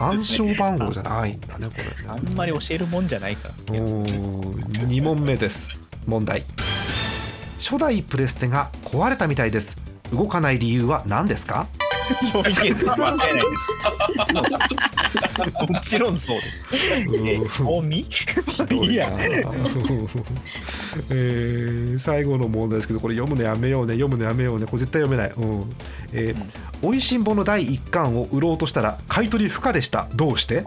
[0.00, 3.48] 暗証番号じゃないんだねこれあんまり教えるもんじゃないか。
[3.48, 5.70] らお2問目です。
[6.06, 6.44] 問題。
[7.58, 9.76] 初代プレステが壊れたみたいです。
[10.12, 11.66] 動かない理由は何ですか？
[12.30, 13.46] 賞味期限間違いないです。
[15.72, 16.66] もちろんそうです。
[17.26, 18.26] え賞味ひ
[18.66, 19.06] どいな。
[21.10, 24.66] えー最後の問題ですけどこれ読むのやめようね読むのやめようね。
[24.66, 25.32] これ絶対読めない。
[25.36, 25.70] うん。
[26.12, 26.42] えー
[26.84, 30.08] おいしんぼの第1巻を売ろうとしたら買い取り不可でした。
[30.14, 30.64] どうして？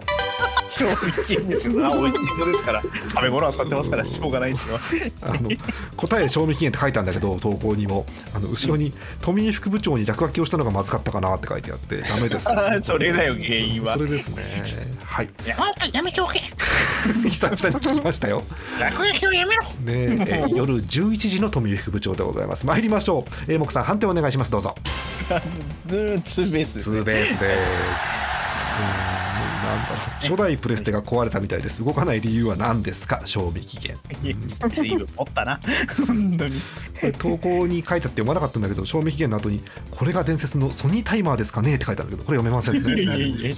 [0.78, 2.82] 賞味期限ですあ美味しいですから。
[2.82, 4.78] 食べ物は使ってますからしょうがないですよ
[5.22, 5.50] あの
[5.96, 8.04] 答え賞味期限って書いたんだけど投稿にも。
[8.34, 12.46] あの後ろに富井副部長に落書きをしたのがまずかったかなって書いてあってダメです
[12.82, 13.94] それだよ原因は。
[13.94, 14.44] それですね。
[15.02, 15.28] はい。
[15.46, 15.56] や
[15.92, 16.40] やめておけ。
[17.24, 18.42] 久々に聞きましたよ。
[18.78, 19.62] 落書きをやめろ。
[19.62, 22.66] ねえー夜11時の富井副部長でございます。
[22.66, 24.50] 参りましょう、えー、木さん判定お願いします。
[24.50, 24.74] どうぞ。
[25.88, 26.98] ツーベースですね。
[26.98, 29.15] ツーベースです。
[29.66, 31.84] うーんなんだろう初代プレステが壊れたみたいです。
[31.84, 33.22] 動かない理由は何ですか？
[33.24, 33.96] 賞味期限。
[34.74, 35.60] 随分持ったな
[36.06, 36.60] 本当に
[37.00, 41.74] これ投稿に書いたって読まなかったんだけど、賞味期限の後に、これが伝説のソニータイマーですかね？
[41.74, 43.02] って書いてあるんだけど、これ読めませんね。
[43.02, 43.56] いやいやいや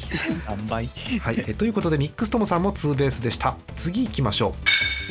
[0.49, 0.87] 何倍
[1.21, 3.57] はい、えということでミックストモさんもツーベースでした。
[3.77, 4.55] 次行きましょ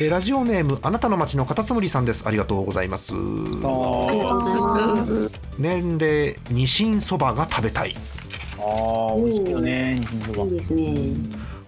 [0.00, 0.04] う。
[0.04, 2.26] えラジオネームあなたの街のカタツムリさんです。
[2.26, 3.12] ありがとうございます。
[3.12, 5.50] ありがとうございます。
[5.58, 7.96] 年齢ニシンそばが食べたい
[8.68, 11.14] ああ美味しいよねいいですね。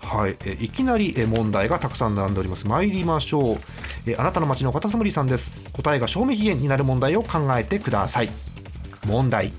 [0.03, 2.67] はい、えいきなりえ問題がたくさん並んでおります。
[2.67, 3.57] 参りましょう。
[4.07, 5.53] えーあなたの街のカタツムリさんです。
[5.73, 8.31] 答えが賞味期限になる問題を考えてください。
[9.07, 9.53] 問題。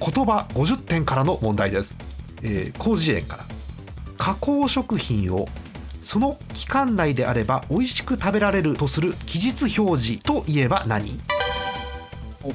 [0.00, 1.96] 言葉50点からの問題です、
[2.42, 3.44] えー、広辞苑から。
[4.18, 5.48] 加工食品を
[6.02, 11.18] その期間内であれば美味しく食べられるとする期日表示といえば何？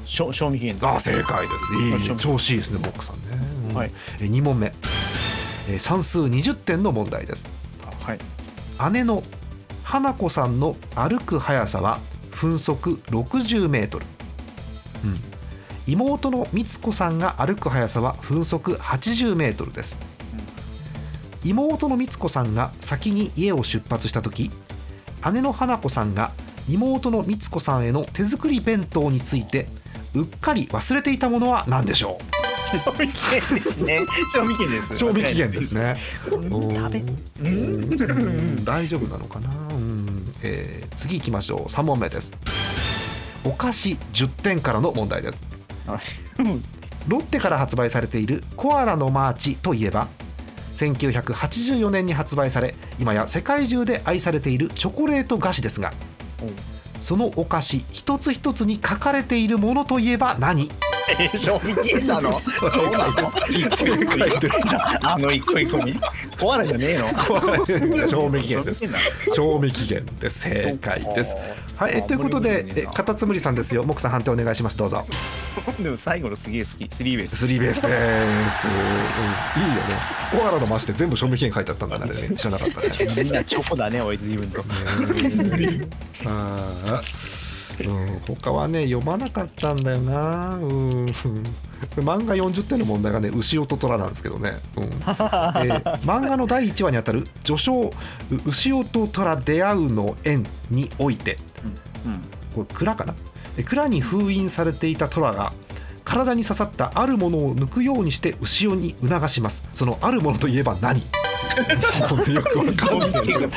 [0.06, 1.74] 賞味期限あ正解です。
[2.10, 3.27] いい調子いいですねボックさんね、
[3.70, 3.76] うん。
[3.76, 3.92] はい。
[4.20, 4.74] え2問目、
[5.68, 7.50] えー算数20点の問題です。
[8.02, 8.20] はい。
[8.92, 9.24] 姉の
[9.84, 12.00] 花子さんの歩く速さは
[12.32, 14.06] 分速60メートル、
[15.06, 19.98] うん、妹の光子さんが歩く速さは分速80メートルです、
[21.44, 24.52] 妹の光子さんが先に家を出発した時
[25.34, 26.32] 姉の花子さんが
[26.70, 29.68] 妹の光子さんへの手作り弁当について
[30.14, 32.20] うっかり忘れていたものは何でしょ
[32.84, 34.00] 賞味期限ですね。
[34.34, 35.94] 賞味期限ですう賞味期限ですね
[36.32, 36.76] うん。
[36.76, 37.04] 食べ
[37.42, 38.66] うん。
[38.66, 40.34] 大丈夫なのかな、うん。
[40.42, 41.72] えー次行きましょう。
[41.72, 42.34] 3問目です。
[43.44, 45.42] お菓子10点からの問題です。
[46.40, 46.64] うん
[47.08, 50.08] ロッテから発売されているコアラのマーチといえば
[50.76, 55.94] 1984年に発売され今や世界中で愛されているチョコレート菓子ですが
[57.02, 60.70] そのお菓子一つ一つに書かれているものといえば何？
[61.10, 62.40] えー賞味期限なの？
[62.40, 63.32] そうなの
[63.76, 64.60] 正解です
[65.02, 65.94] あの一個一個に？
[66.40, 68.08] コアラじゃねえの？
[68.08, 68.84] 賞味期限です。
[69.34, 70.40] 賞味期限です。
[70.40, 71.36] 正解です。
[71.76, 71.98] はい。
[71.98, 73.84] えということでえカタツムリさんですよ。
[73.84, 74.78] 木さん判定お願いします。
[74.78, 75.06] どうぞ。
[75.80, 76.90] でも最後のすげえ好き。
[76.96, 77.36] スリーベース。
[77.38, 79.96] スリーベースです、うん、いいよね。
[80.32, 82.14] コアラのマシで全部賞味期限書いてあったんだね。
[82.36, 82.90] 知らなかったね。
[83.24, 84.64] みんなチョコだねおい随分と。
[86.26, 87.47] あー
[87.86, 91.06] うん、他はね読まなかったんだよな、うん、
[91.98, 94.84] 漫画40点の問題がね牛尾と虎なんですけどね、うん。
[94.86, 97.92] えー漫画の第1話にあたる序章「う
[98.46, 101.38] 牛尾と虎出会うの縁」において。
[102.56, 103.14] これ蔵かな？
[103.58, 105.54] え蔵に封印されていた虎が
[106.04, 109.68] 体に刺さったあるものを抜くようにして牛尾に促します。
[109.74, 111.02] そのあるものといえば何？
[111.48, 113.50] よくわかんねえよよ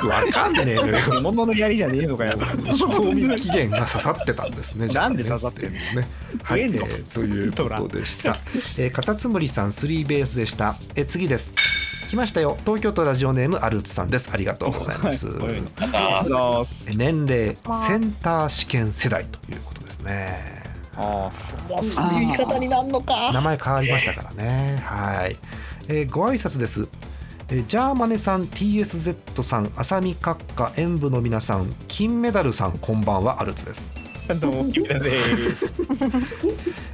[0.00, 2.38] くわかんねえよ本物の槍じゃねえのかよ
[2.74, 4.86] 賞味期限が刺さってたんですね。
[4.88, 6.08] なんで刺さってんのね。
[6.42, 7.48] はい、えーとい。
[7.48, 8.36] うことでした。
[8.78, 10.76] えー、カタツムリさんスリーベースでした。
[10.94, 11.54] えー次です。
[12.08, 12.56] 来ましたよ。
[12.64, 14.30] 東京都ラジオネームアルツさんです。
[14.32, 14.98] ありがとうござい。
[14.98, 15.26] ます。
[15.28, 15.54] はい。
[15.90, 16.96] はい。
[16.96, 17.62] 年齢セ
[17.96, 19.56] ンター試験世代とい。
[19.56, 20.62] うことですね。
[20.96, 22.16] あーそうい。
[22.18, 22.36] う言い。
[22.36, 24.80] 方になんのか名前変わりましたからね。
[24.84, 25.36] はい。
[25.88, 26.88] えーご挨拶です。
[27.48, 33.90] えージャーマネさん、TSZ さん、浅見閣下、演舞の皆さん、金メダルさん、こんばんは、アルツです。
[34.40, 35.66] どうも君だです。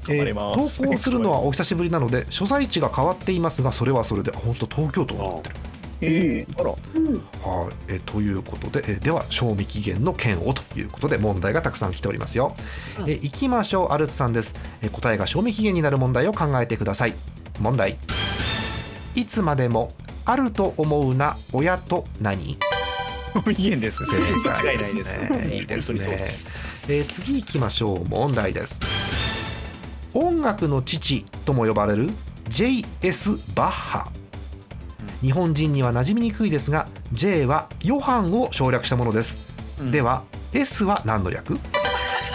[0.08, 5.56] えー投稿するのはお久しぶりなので所在地が変わっていますがそれはそれであ本当東京都になってる、
[6.02, 6.70] ええあら。
[6.70, 6.78] はい。
[7.88, 12.54] えーということで、えーでは賞味期限の件をということで問題がたくさん来ておりますよ、
[13.00, 17.14] えーいきましょうアルツさんです、えー答えが賞味期限になる問題を考えてください。
[17.58, 17.96] 問題
[19.14, 19.90] いつまでも
[20.24, 22.58] あると思うな親と何？
[23.34, 25.56] 賞味期限です正解です間違いないですね。
[25.56, 26.00] いいですね、
[26.88, 28.08] えー次行きましょう。
[28.08, 28.80] 問題です。
[30.14, 32.10] 音楽の父とも呼ばれる
[32.48, 33.30] J.S.
[33.54, 34.10] バッハ
[35.22, 39.36] 日本人には馴染みにくいですが J はヨハンを省略したものです、
[39.90, 41.58] では S は何の略？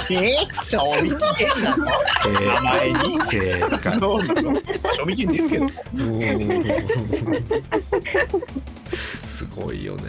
[0.09, 4.61] えー、賞味期限なの名前に正解そうなの
[4.93, 5.67] 賞味期限ですけど
[9.23, 10.03] すごいよね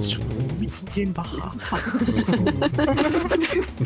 [0.00, 0.22] 賞
[0.58, 1.52] 味期限バッハ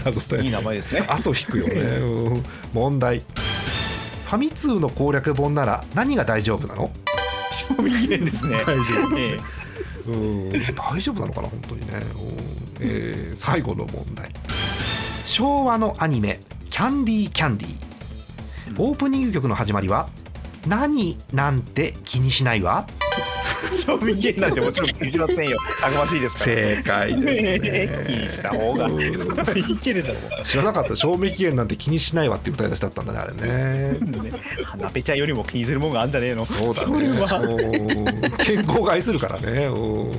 [0.05, 6.91] 謎だよいい名前ですねあと引くよね問題ファミ通の攻略本なら何が大丈夫なの
[7.51, 9.39] 賞味期限ですね大丈夫え
[10.07, 11.87] うん大丈夫なのかな本当にね、
[12.81, 14.31] えー最後の問題
[15.25, 20.09] 昭和のアニメ「キャンディーキャンディー」オープニング曲の始まりは
[20.67, 22.87] 「何なんて気にしないわ。
[23.01, 23.02] え
[23.71, 25.57] 賞味期限なんてもちろん気にしませんよ。
[25.81, 26.57] たくましいです」から。
[26.57, 28.05] 正解ですね。
[28.07, 30.97] 気にした方がいいけれども知らなかった。
[30.97, 33.97] 賞味期限なんて気にしないわっていう歌い出しだったんだねあれね。
[34.65, 36.45] 花ペチャよりも気にするもんがあんじゃねえの。
[36.45, 38.33] そうだね。
[38.39, 39.67] 健康を害するからね。
[39.67, 40.13] うん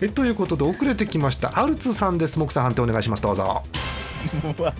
[0.00, 1.58] えということで遅れてきました。
[1.58, 2.38] アルツさんです。
[2.38, 3.22] 木さん判定お願いします。
[3.22, 3.62] どうぞ。
[4.44, 4.74] まあ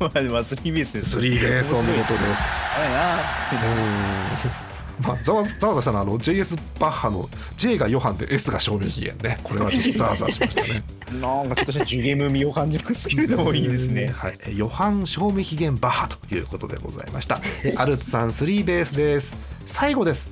[0.00, 1.10] まあまあスリーベースです。
[1.10, 2.62] スリーベースお見事です。
[2.76, 4.65] あれな
[5.00, 9.38] まあ、ざわざわざしたのはあの JS バッハの J がヨハンで S が賞味期限ね。
[9.42, 10.82] これはちょっと ざわざわしましたね。
[11.20, 14.12] なんかちょっとしたジュゲム味を感じますけれどもいいですね。
[14.16, 17.40] はい、えヨハン賞味期限バッハということでございました。
[17.62, 19.36] えアルツさんスリーベースです。
[19.66, 20.30] 最後です。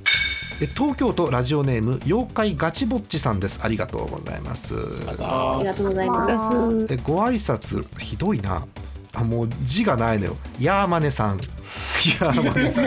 [0.61, 3.59] え東京都ラジオネーム妖怪ガチぼっちさんです。
[3.61, 4.75] ありがとうございます。
[5.07, 6.87] ありがとうございます。
[6.87, 8.65] でご挨拶ひどいな。
[9.13, 10.37] あもう字がないのよ。
[10.59, 11.39] ヤーマネさん
[12.21, 12.85] ヤーマネさん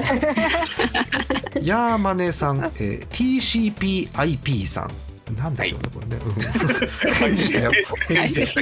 [1.65, 5.08] ヤーマネさん、えー TCPIP さん。
[5.37, 6.17] なんでしょうね、これね。
[6.25, 6.33] うん。
[7.15, 7.71] 返事したよ。
[8.09, 8.55] 返事し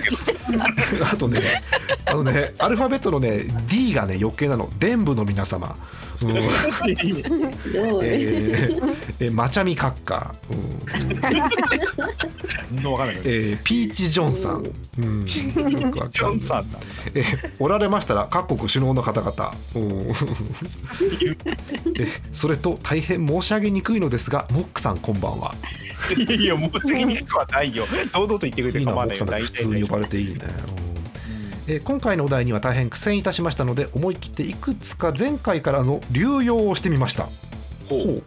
[1.00, 1.12] た。
[1.12, 1.40] あとね、
[2.06, 4.68] あのね、アルファベットのね、D がね、余計なの。
[4.78, 5.76] 伝部の皆様。
[6.22, 6.30] うん。
[6.36, 6.50] えー
[9.20, 10.56] えーマチャミカッカー、う
[12.80, 13.16] んわかんない。
[13.24, 14.64] えーピーチ・ジョンさん、
[14.98, 15.28] うん、よ
[15.90, 16.78] くわジョンさんだ。
[17.14, 20.06] えーおられましたら各国首脳の方々、うん。
[21.98, 25.54] えそれと大変申し上げにくいのですがモックさんこんばんは
[26.16, 27.84] いやいやもう次にくはないよ。
[28.12, 29.26] 堂々と言ってくれて構わないよ。
[29.26, 30.40] 普通に呼ばれていいね、
[31.68, 31.72] うん。
[31.74, 37.28] えー今回のお題には大変苦戦いたしましたので思い切っていくつか前回からの流用をしてみました。
[37.88, 38.22] ほう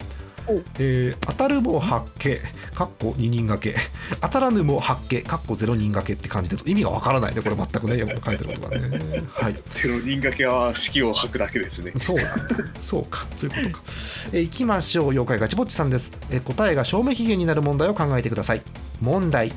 [0.80, 2.42] えー当たるも八景
[2.76, 3.76] かっこ二人掛け。
[4.22, 7.42] 当たらぬも八景かっこゼロ人掛けって感じで意味がわからないね。
[7.42, 9.24] これ全くね書いてることがね。
[9.34, 9.56] はい。
[9.72, 11.92] ゼロ人掛けは式を吐くだけですね。
[11.98, 12.18] そう。
[12.18, 12.34] なんだ
[12.82, 13.26] そうか。
[13.36, 13.84] そういうことか、
[14.34, 15.08] えー、いきましょう。
[15.10, 18.62] 妖怪ガチぼっちさんです、えー答えが賞味期限になる問題を考えてください。
[19.02, 19.52] 問題。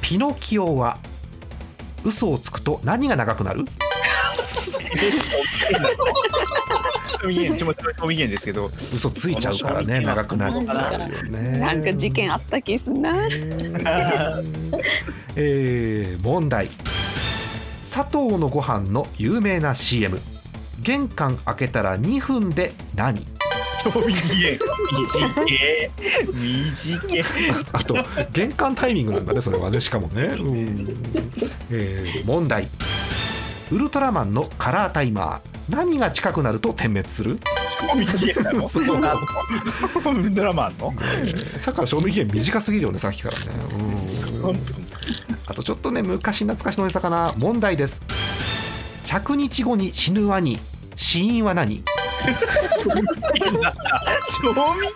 [0.00, 0.96] ピノキオは
[2.04, 3.64] 嘘をつくと何が長くなる？
[7.20, 8.70] 賞味期限ちょっと賞味期限ですけど。
[8.76, 10.68] 嘘ついちゃうからね長くなっち。
[10.70, 11.58] ゃうよね。
[11.58, 13.12] なんか事件あった気すんな。
[15.36, 16.68] えー問題。
[17.90, 20.20] 佐藤のご飯の有名な CM
[20.80, 23.26] 玄関開けたら2分で何？
[23.82, 24.58] 賞味期限
[24.92, 25.46] 短い。
[26.34, 27.22] 短い。
[27.72, 27.96] あと
[28.32, 29.80] 玄関タイミングなんだねそれはね。
[29.80, 30.86] しかもね、うん。
[31.70, 32.68] えー問題
[33.70, 35.58] ウルトラマンのカラータイマー。
[35.68, 37.38] 何が近くなると点滅する？
[37.90, 40.94] 賞味期限なのそうウルトラマンの？
[41.22, 41.26] え。
[41.26, 43.76] ーさっきから賞味期限短すぎるよねさっきからね、う
[44.52, 44.56] ん。
[45.46, 47.34] あとちょっとね昔懐かしのネタかな。
[47.36, 48.00] 問題です。
[49.04, 50.58] 100日後に死ぬワニ。
[50.96, 51.84] 死因は何？
[52.82, 53.06] 賞味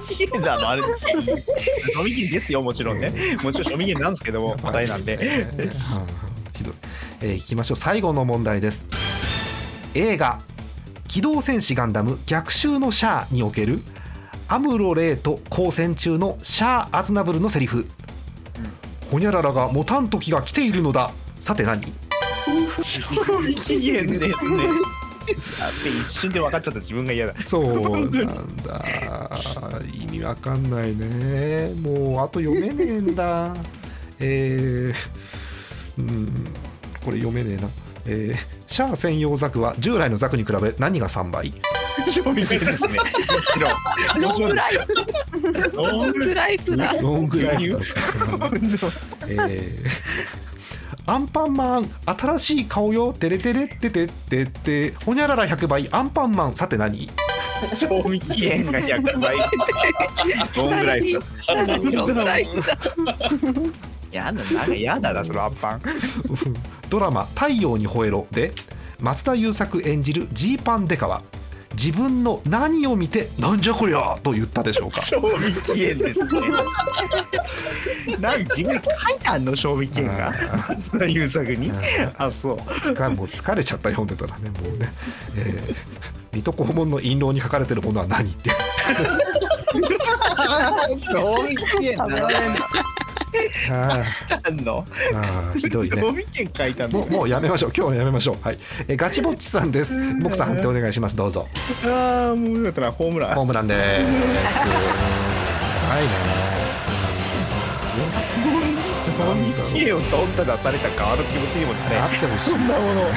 [0.09, 0.83] 期限なのあれ。
[0.83, 3.13] 賞味期限ですよもちろんね。
[3.43, 5.19] もちろん賞味期限なんですけども答えなんで。
[5.21, 5.47] え。
[5.53, 5.71] ー
[6.55, 6.75] ひどい、
[7.23, 7.77] えーいきましょう。
[7.77, 8.85] 最後の問題です。
[9.95, 10.41] 映画
[11.07, 13.81] 「機動戦士ガンダム逆襲のシャア」における
[14.49, 17.87] アムロ・レイと交戦中のシャア・アズナブルのセリフ
[19.11, 21.93] 「ほにゃららが持たん時が来ているのだ」さて何？
[22.83, 24.65] 賞味期限ですね。
[25.61, 26.81] あって一瞬で分かっちゃった。
[26.81, 27.41] 自分が嫌だ。
[27.41, 28.85] そうなんだ。
[29.95, 31.73] 意味わかんないね。
[31.81, 33.55] もうあと読めねえんだ。
[34.19, 36.47] えー、うん
[37.05, 37.69] これ読めねえな。
[38.07, 41.53] えーシャア専用ザクは従来のザクに比べ何が3倍？
[42.11, 42.97] 賞味期限ですね。
[42.97, 44.23] もちろん。
[44.23, 45.77] ロングライフ。
[45.77, 46.95] ロングライフだ。
[46.95, 47.79] ロングライフ
[49.29, 49.87] えー
[51.05, 53.12] アンパンマン新しい顔よ。
[53.12, 54.93] テレテレっててってって。
[55.05, 55.88] ほにゃらら100倍。
[55.93, 57.11] アンパンマンさて何？
[57.75, 59.37] 賞味期限が100倍。
[60.57, 61.21] ロングライフ
[61.93, 62.79] ロングライフだ
[64.12, 65.81] やだなんかやだな そのアンパン
[66.88, 68.53] ドラマ「太陽に吠えろ」で
[69.01, 71.22] 松田優作演じるジーパンデカは
[71.75, 75.01] 自分の何を見て「なんじゃこりゃ!」と言ったでしょうか。
[75.05, 76.29] 賞味期限ですね。
[78.20, 79.57] なん自分で書いてあんの？
[79.57, 80.33] 賞味期限が？
[80.68, 81.72] 松田優作に？
[82.18, 82.59] あそう。
[82.83, 84.92] つかもう疲れちゃった読んでたらねもうね、
[85.37, 85.75] えー
[86.35, 88.48] 水戸黄門の印籠に書かれてるものは何って。
[90.98, 92.29] 賞味期限並べんの
[93.71, 94.03] あ
[94.47, 96.01] あんのーあーひどいね。
[96.01, 96.09] も
[97.05, 97.73] うもうやめましょう。
[97.77, 98.37] 今日はやめましょう。
[98.42, 99.97] はい、えーガチぼっちさんです。
[100.21, 101.16] 僕さん判定お願いします。
[101.16, 101.49] どうぞ。
[101.85, 103.35] ああもうよかったなホームラン。
[103.35, 103.81] ホームランです。
[103.81, 103.87] は
[106.01, 106.09] いね。
[109.18, 111.97] 賞味期限をどんな出されたかあの気持ちにもなれ。
[111.99, 113.03] あってもそんなもの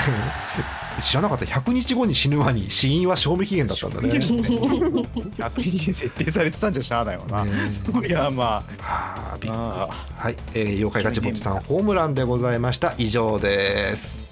[1.01, 1.45] 知らなかった。
[1.45, 4.09] 100日後に死ぬワニ死因は賞味期限だったんだね。
[4.09, 9.59] 100日に設定されてたんじゃしゃあないわな、ねそりゃまはあびっくり。
[9.59, 12.93] あはい、えー、妖怪ガチぼっちさんホームランでございました。
[12.97, 14.23] 以上です。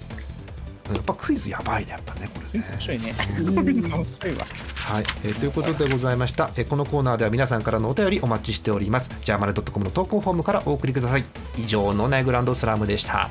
[0.92, 2.66] やっぱクイズやばいねやっぱねこれね。
[2.70, 3.14] 面白いね。
[3.40, 4.46] 面白いわ
[4.84, 9.10] はい、えーということでございました、えーこのコーナーでは皆さんからのお便りお待ちしております。
[9.22, 11.24] ジャーマネドットコムの投稿フォームからお送りください。
[11.58, 13.30] 以上のナイグランドスラムでした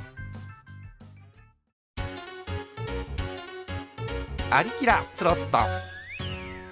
[4.53, 5.59] アリキラスロット。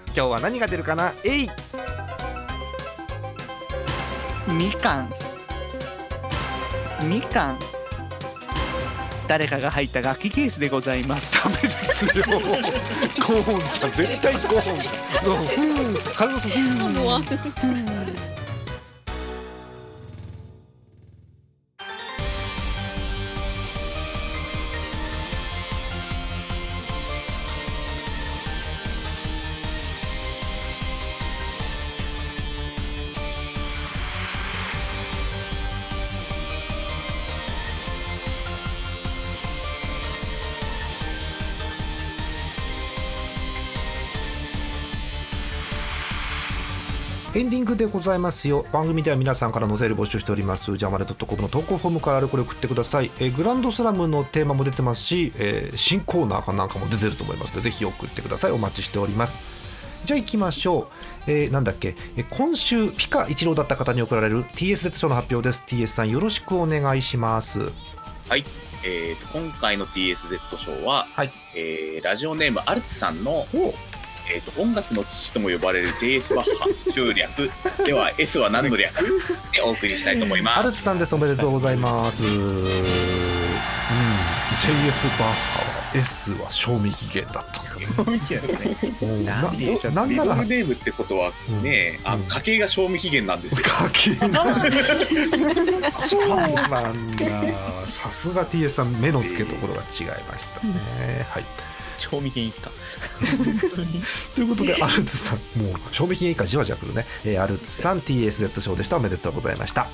[0.08, 1.14] 今日は何が出るかな？
[1.24, 1.50] えい。
[4.50, 5.10] みかん。
[7.08, 7.60] みかん。
[9.30, 11.42] 誰かが入った楽器ケースでございます。
[11.42, 12.12] ダメですよ。
[12.26, 13.92] ゴーンちゃん。
[13.94, 14.76] 絶対ゴー
[15.30, 15.88] ン。
[15.88, 15.94] うん。
[16.14, 16.50] カルロス
[47.50, 48.64] ンディングでございますよ。
[48.72, 50.78] 番組では皆さんからのお便り募集しております。
[50.78, 58.52] ジャマレドットコムの投稿フォームからあれこれ送ってください、えーグランドスラムのテーマも出てますし、えー新コーナーかなんかも出てると思いますのでぜひ送ってください。
[58.52, 59.40] お待ちしております。
[60.06, 60.92] じゃあ行きましょ
[61.28, 65.64] う、えーなんだっけ、えー今週ピカ一郎だった方に贈られる TSZ 賞の発表です。
[65.66, 67.72] TS さんよろしくお願いします。
[68.30, 68.46] はい。
[68.86, 71.32] えー、と今回の TSZ 賞は、はい。
[71.56, 73.74] えーラジオネームアルツさんの、お
[74.30, 77.52] えー、と音楽の父とも呼ばれる JS バッハ中略
[77.86, 78.96] では S は何の略
[79.54, 80.60] でお送りしたいと思います。
[80.60, 81.16] アルツさんです。
[81.16, 82.24] おめでとうございます。
[82.24, 82.64] うん。
[84.60, 87.62] JS バッハは S は賞味期限だった。
[87.62, 87.88] んだね。
[89.02, 90.36] おーななんでおなんなら。
[90.36, 93.64] ミドルネームってことはね、あの家計が賞味期限なんですよ。
[93.64, 94.16] 家計
[95.94, 96.92] そうなんだ。
[97.88, 101.46] さすが TS さん目の付けどころが違いましたね、はい
[102.00, 102.72] 賞味期限一家。
[104.36, 105.38] ということでアルツさん。
[105.62, 108.98] もう賞味期限以下じわじわくるね、えーアルツさん TSZ 賞でした。
[108.98, 109.88] おめでとうございました。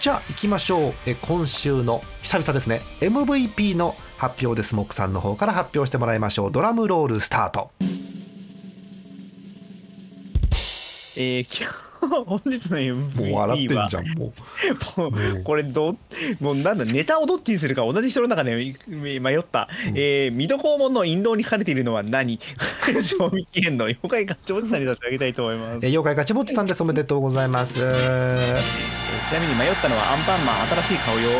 [0.00, 2.82] じゃあ行きましょう、えー今週の久々ですね。
[3.00, 4.74] MVP の発表です。
[4.74, 6.52] モックさんの方から発表してもらいましょう。
[6.52, 7.70] ドラムロールスタート。
[11.16, 11.46] えー、
[12.26, 14.32] 本日の MVP もう笑ってんはじゃんも
[14.96, 15.00] う。
[15.00, 15.96] もうこれど
[16.40, 18.54] もうなんだネタをどっちにするか同じ人の中で
[18.86, 22.38] 迷った、えー、水戸黄門の印籠に書かれているのは何？
[23.02, 25.78] 賞味期限の妖怪ガチョウチさんに差し上げたいと思います。
[25.82, 26.82] えー妖怪ガチボッチさんです。
[26.82, 27.80] おめでとうござなます
[29.28, 31.30] ちなみに迷ったのはアンパンマン新しい顔用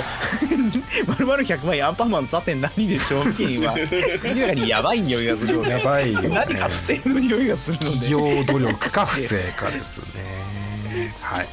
[1.07, 3.77] まるまる100枚アンパンマンさて何で賞味期限は。
[3.77, 5.71] 明らかにやばい匂いがするので。
[5.71, 6.29] やばいよね。
[6.29, 7.87] 何か不正の匂いがするので。
[7.87, 11.15] 企業努力か不正かですね。
[11.21, 11.49] はい。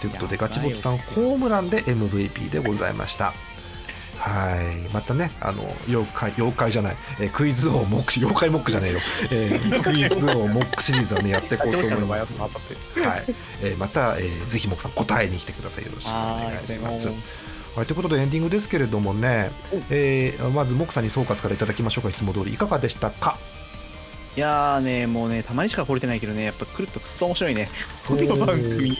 [0.00, 3.32] ということでガチボッチさんホームランで MVP でございました
[4.24, 4.88] はい。
[4.92, 8.98] またねあの妖怪妖怪じゃない、えークイズ王モック妖怪モックじゃねえよ、
[9.30, 12.32] えー クイズ王モックシリーズはねやっていこうと思います。
[12.32, 12.46] は
[13.16, 13.24] い、
[13.62, 17.08] えーまた、えーぜひモックさん答えに来てくださいよろしくお願いします。
[17.76, 19.50] はい、ということでエンディングですけれどもね、
[19.90, 22.10] えーまずモックさんに総括からいただきましょうか。
[22.10, 23.36] いつも通りいかがでしたか？
[24.36, 27.68] いやーねもうねたまにしか来れてないけどねやっぱ来るとくっそ面白いね。
[28.06, 28.98] この番組。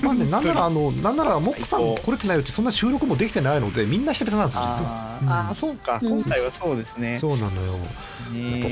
[0.00, 2.42] まあね、なんならあのなんならモックさん来れてないう。
[2.42, 5.18] ちそんな収録もできてないのでみんな久々なんですよ実は。
[5.26, 6.00] ああーそうか。
[6.02, 7.18] 今回はそうですね。
[7.20, 7.76] そうなのよ、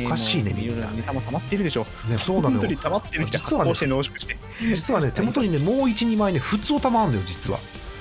[0.07, 1.87] おかしいねみんなネタも溜まってるでしょ。
[2.09, 2.61] ね、そうなのよ。
[2.61, 3.73] 本当に溜まってるし実はね
[4.59, 7.59] 実はね手元にねもう12枚ね普通歌もあるのよ実は。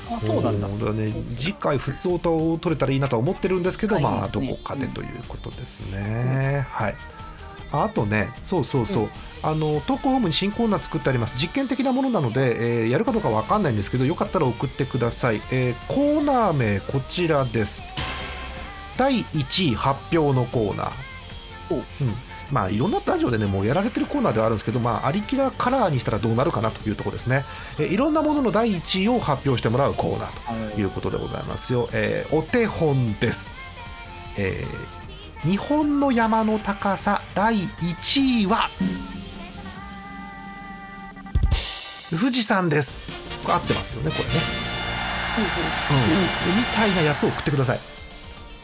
[0.09, 0.67] あそうなんだ。
[0.93, 4.03] ね次回普通歌を取れたらいいなとは思ってるんですけど、はい。
[4.05, 6.95] まあどこかでということですね、はい
[7.71, 9.09] ああとねそうそうそう、
[9.43, 11.33] あの投稿ホームに新コーナー作ってあります。
[11.35, 17.83] 実験的なものなので、えーやるかどうかわかんないんですけどよかったら送ってください、えーコーナー名こちらです。
[18.97, 21.75] 第1位発表のコーナー。
[21.75, 22.13] うん。
[22.51, 27.45] まあいろんなラジオでねもうやられてるコーナーではあるんですけどまあアリキラカラーにしたらどうなるかなというところですね、
[27.77, 33.51] えーいろんなものの第1位を発表してもらうコーナーということでございますよ、えーお手本です、
[34.35, 34.98] えー
[35.43, 38.69] 日本の山の高さ第1位は？
[42.09, 42.99] 富士山です。
[43.47, 44.31] 合ってますよねこれね、
[45.39, 46.57] うん。
[46.57, 47.79] みたいなやつを送ってください。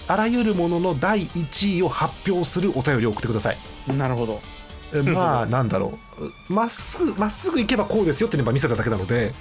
[0.07, 3.57] あらゆるものの第1位を発表するお便りを送ってください。
[3.87, 4.41] なるほど。
[5.03, 5.97] まあなんだろ
[6.49, 6.53] う。
[6.53, 9.33] まっすぐまっすぐ行けばこうですよって見せただけなので、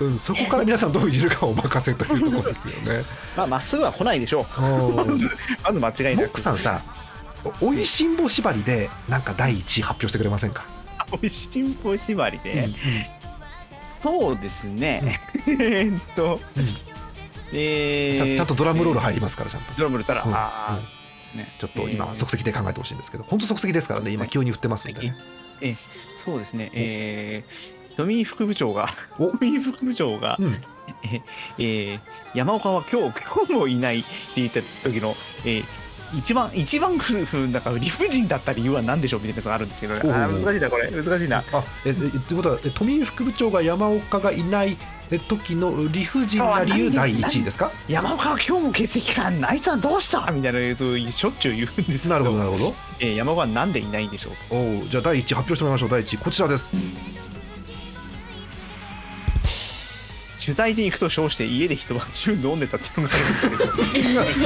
[0.00, 3.04] うん、そこから皆さんどういじるかをお任せというところですよね。
[3.36, 4.94] まあまっすぐは来ないでしょう。
[4.94, 5.16] まうん。
[5.16, 5.28] ず
[5.62, 6.30] まず間違いモなく。
[6.32, 6.80] ックさんさ
[7.60, 10.64] おおいしんぼ縛りでなんか第一位発表してくれませんか、
[11.10, 12.76] おいしんぼ縛りで、うん
[14.02, 16.68] そうですね、えーっと、うん。
[17.52, 19.72] えーちゃんとドラムロール入りますからちゃんと。
[19.76, 20.34] ドラムロールたら、うん。
[20.34, 20.76] あうん。
[20.78, 21.01] ー
[21.34, 21.48] ね。
[21.58, 22.14] ちょっと今えー。
[22.14, 25.14] 即席で考えてほしいんですけど本当即席ですからね今急に振ってますんでね。
[25.60, 25.76] えー
[26.18, 26.70] そうですね。
[26.72, 29.26] えー、富井副部長がお。
[29.32, 30.54] 富井副部長が、うん。
[31.58, 32.00] えー
[32.34, 35.64] 山岡は今日今日もいないって言った時の、えー
[36.14, 36.98] 一番一番
[37.52, 40.90] なんか理不尽だった理由は何でしょうみたいなやつがあるんですけど、ね、難しいなこれ。
[40.90, 41.38] 難しいな。
[41.38, 41.42] あ
[41.86, 44.76] ええということはえ富井副部長が山岡がいないえ
[45.18, 47.70] 時の理不尽な理由第一位ですか？
[47.88, 49.30] 山岡は今日も欠席か。
[49.42, 50.30] あいつはどうした？
[50.32, 52.10] みたいなやつをしょっちゅう言うんですけど。
[52.10, 52.74] なるほどなるほど。
[53.00, 54.32] えー山岡はなんでいないんでしょう。
[54.48, 55.88] とおうじゃあ第一位発表してもらいましょう。
[55.90, 56.72] 第一位こちらです。
[60.44, 63.64] 取材で行くと称して家で一晩中飲んでたっていうのがあるんですけど。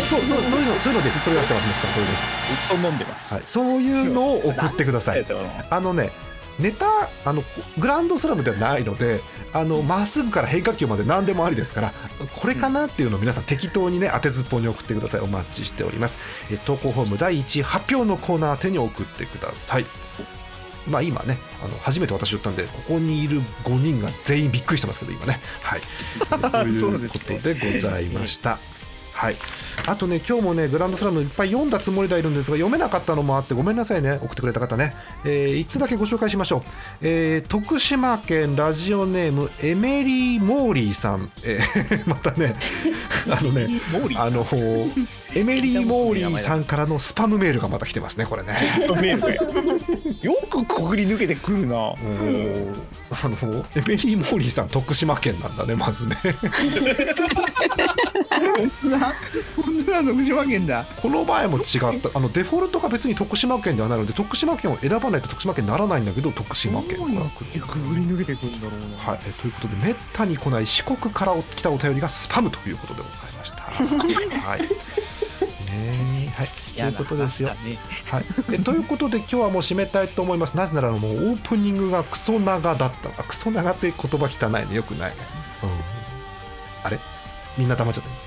[0.02, 1.20] ず そうそうそういうのそういうのです。
[1.24, 2.26] それやってますモックさんそれです。
[2.66, 3.42] っと飲んでます、はい。
[3.46, 5.24] そういうのを送ってください。
[5.70, 6.10] あのね
[6.58, 6.86] ネタ
[7.24, 7.42] あの
[7.78, 9.20] グランドスラムではないので
[9.52, 11.92] あのまっすぐから変化球まで何でもありですから
[12.40, 15.20] これかなっていうのを皆さん適当にね当てずっぽうに送ってください。
[15.20, 16.18] お待ちしております。
[16.50, 19.86] え投稿フォーム第1位発表のコーナー宛てに送ってください。
[20.88, 25.40] まあ今ねあの初めて私言ったんでここにいる5人が全員びっくりしてますけど今ね。
[25.62, 25.80] はい。
[26.64, 28.58] ということでございました
[29.16, 29.36] はい、
[29.86, 34.18] あとね今日もねグランドスラムいっぱい読んだつもりではいるんですが読めなかったのもあってごめんなさいね。
[34.22, 34.94] 送ってくれた方ね、
[35.24, 36.62] え1つだけご紹介しましょう、
[37.00, 42.56] えー徳島県ラジオネームエメリー・モーリーさん、えー またね
[43.30, 43.80] あのね
[44.16, 44.46] あの
[45.34, 48.54] エメリー・モーリーさんからのスパムメールがまた来てますねこれね。
[50.20, 51.76] よくくぐり抜けてくるな。
[51.76, 53.36] おーあの
[53.74, 56.16] エメリー・モーリーさん徳島県なんだねまずね。
[56.22, 56.32] 本
[58.82, 59.14] 当だ
[60.04, 60.84] 徳島県だ。
[61.00, 61.64] この前も違っ
[62.00, 62.10] た。
[62.14, 67.60] あのデフォルトが別に徳島県ではないので徳島県を選ばないと徳島県にならないんだけど徳島県から来る。
[67.60, 68.96] くぐり抜けてくるんだろうな。
[68.96, 73.62] はい、えということでめったに来ない四国から来たお便りがスパムということでございました。
[74.48, 74.62] はい。
[74.62, 74.68] ね
[75.72, 76.48] えはい。
[76.74, 77.48] ということですよ。
[77.48, 77.78] ね
[78.10, 78.24] はい。
[78.52, 80.54] えということで今日はもう締めたいと思います。
[80.54, 83.08] なぜならもうオープニングがクソ長だった。
[83.08, 84.76] あクソ長って言葉汚いね。
[84.76, 85.16] よくないね。
[85.62, 85.70] うん。
[86.84, 86.98] あれ？
[87.56, 88.25] みんな黙っちゃった。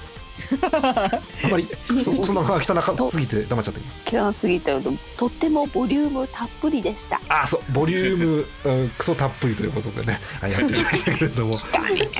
[0.71, 3.73] あまりクソクソ長が汚すぎて黙っちゃっ
[4.05, 4.27] た。
[4.27, 11.53] 汚すぎたけどとってもボリュームたっぷりでしたあ、そうボリューム、うん、クソたっぷりということでね、はいやってきましたけれども。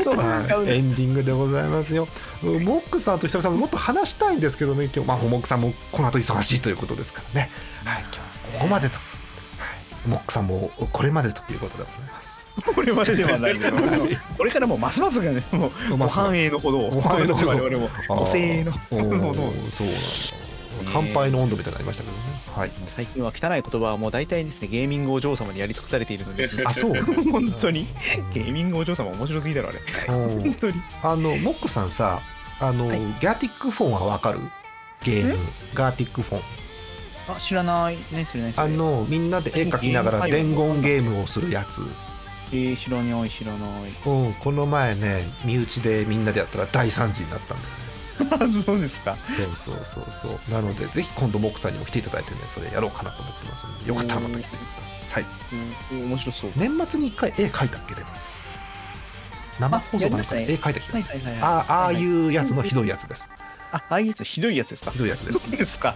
[0.04, 2.08] そうはいエンディングでございますよ。
[2.44, 7.50] モックさんと久々にもっと話したいんですけどね、今日、まあ、モックさんもこの後忙しいということですからね。
[7.84, 8.24] はい、今日は
[8.54, 9.09] ここまでと。
[10.04, 12.46] はい、モックさんもこれまでということでございます。
[12.76, 13.78] これまでではないけど
[14.38, 19.42] これからもうますますがねもうご繁栄のほどをご繁栄のほど我々もご声援のそうなんだ。
[20.92, 22.24] 乾杯の温度みたいになりましたけどね。
[22.56, 22.72] はい。
[22.88, 27.04] 最近は汚い言葉はもう大体ですねゲーミングお嬢様にやり尽くされているのでねあ、そう。
[27.32, 27.86] 本当に？
[28.34, 29.80] ゲーミングお嬢様面白すぎだろあれ
[30.16, 30.74] うん本当に
[31.04, 32.20] あのモックさんさ、
[32.60, 34.40] あの、はいガーティックフォンはわかる？
[35.04, 35.38] ゲーム
[35.74, 36.42] ガーティックフォン。
[37.30, 37.98] あ知らない。
[38.12, 41.82] ね知らないあのみんなで絵描きながら伝言ゲームをするやつ。
[42.52, 43.90] えー、知らない知らない。
[44.06, 47.90] うん、この前ね身内でみんなでやったら大惨事になったんだよね。
[48.32, 49.18] あ そうですか。
[49.28, 50.52] そうそうそうそう。
[50.52, 54.60] なのでぜひ今度モックさんにも来ていただいてねそれやろうかなと思ってますのでよかったらまた来てくだ
[54.98, 55.26] さい。
[55.92, 56.10] うん。
[56.10, 56.52] 面白そう。
[56.56, 58.08] 年末に一回絵描いたっけでも。
[59.60, 61.22] 生放送かなんかで絵描いた気がする。
[61.42, 63.30] あああいはうやつのひどいやつです。
[63.72, 64.92] あああいうやつひどいやつですか。
[64.92, 65.52] ひどいやつです。
[65.52, 65.96] ですか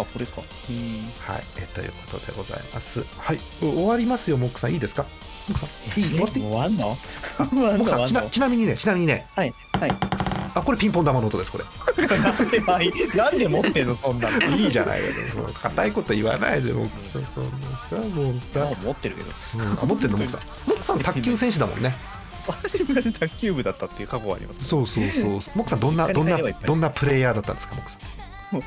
[0.00, 0.42] あこれか。
[0.68, 1.10] うん。
[1.20, 1.42] はい。
[1.58, 3.04] えということでございます。
[3.18, 3.40] はい。
[3.62, 4.72] お終わりますよモックさん。
[4.72, 5.04] いいですか？
[5.48, 6.00] モックさん。
[6.00, 6.08] いい？
[6.10, 6.40] 終わって？
[6.40, 6.96] 終わんの？
[7.52, 9.26] モックさんちなちなみにねちなみにね。
[9.34, 9.54] はい。
[9.78, 9.90] はい。
[10.52, 11.64] あこれピンポン玉の音ですこれ。
[12.06, 13.94] なんではいなんで持ってんの？
[13.94, 14.44] そんなの。
[14.56, 15.06] いいじゃないよ
[15.62, 17.26] 硬いこと言わないでモックさん。
[17.26, 18.34] そんなさもう。
[18.52, 19.64] さあ持ってるけど。
[19.64, 20.40] うん、あ持ってんのモックさん。
[20.66, 21.94] モックさん卓球選手だもんね。
[22.46, 25.30] 私昔卓球部だったっていう過去がありますそうそうそう。
[25.30, 27.98] モックさんどんなどんなどんなプレイヤーだったんですかモックさ
[28.56, 28.60] ん？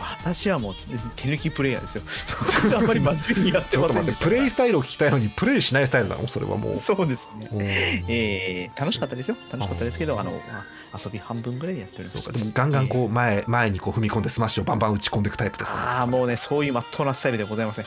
[0.00, 0.74] 私はもう
[1.16, 2.02] 手抜きプレイヤーですよ。
[2.46, 6.26] 私あんまり真面目にやってませんでしてたプレイスタイルを聞きたいのにプレイしないスタイルなの？
[6.28, 6.78] それはもう。
[6.80, 7.48] そうですね。
[7.52, 7.60] うん。
[7.62, 9.36] えー、楽しかったですよ。
[9.52, 15.78] 楽しかったですけどあの、まあ、遊び半分ぐらいでやっておりましたでもガンガンこう前前にこう踏み込んでスマッシュをバンバン打ち込んでいくタイプですね。
[15.78, 17.84] ああもうねそういうまっとうなスタイルではございません。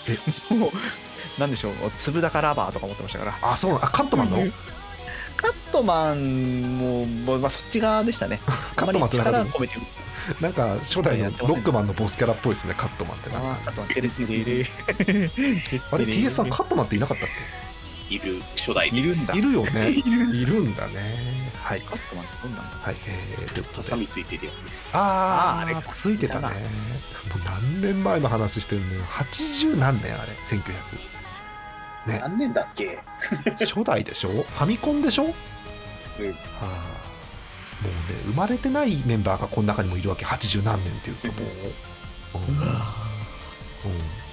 [0.57, 0.71] もう
[1.39, 3.37] なんでしょう粒高ラバーとか持ってましたから。
[3.41, 3.85] あそうなの？
[3.85, 4.37] あカットマンの？
[5.35, 8.39] カットマンももう、まあ、そっち側でしたね。
[8.45, 9.77] あ カットマン力を込めて
[10.41, 13.57] なんか初代のロックマンのボスキャラっぽいですねカットマンってなんか。
[15.91, 17.29] あれ TS さんカットマンっていなかったっ
[18.09, 19.33] いる初代いるんだ。
[19.33, 19.89] けいるよね。
[19.95, 20.59] いる。
[20.61, 21.51] んだね。
[21.63, 21.81] はい。
[21.81, 23.83] カットマンってどんなんだはい、えー、ということで。
[23.85, 24.87] ハサミついてるやつです。
[24.93, 26.41] あーあーあれかついてたね。
[26.41, 26.59] だもな。
[26.59, 29.03] う何年前の話してるんだよ。
[29.05, 30.61] 80何年あれ1900
[32.07, 32.19] ね。
[32.19, 32.99] 何年だっけ？
[33.65, 34.29] 初代でしょ？
[34.29, 35.29] ファミコンでしょ、は
[36.19, 36.29] うん。
[36.31, 36.35] あ
[37.83, 40.25] もうね生まれてないメンバーがこの中にもいるわけ。
[40.25, 41.41] 80何年っていうともう、
[42.37, 42.43] うん。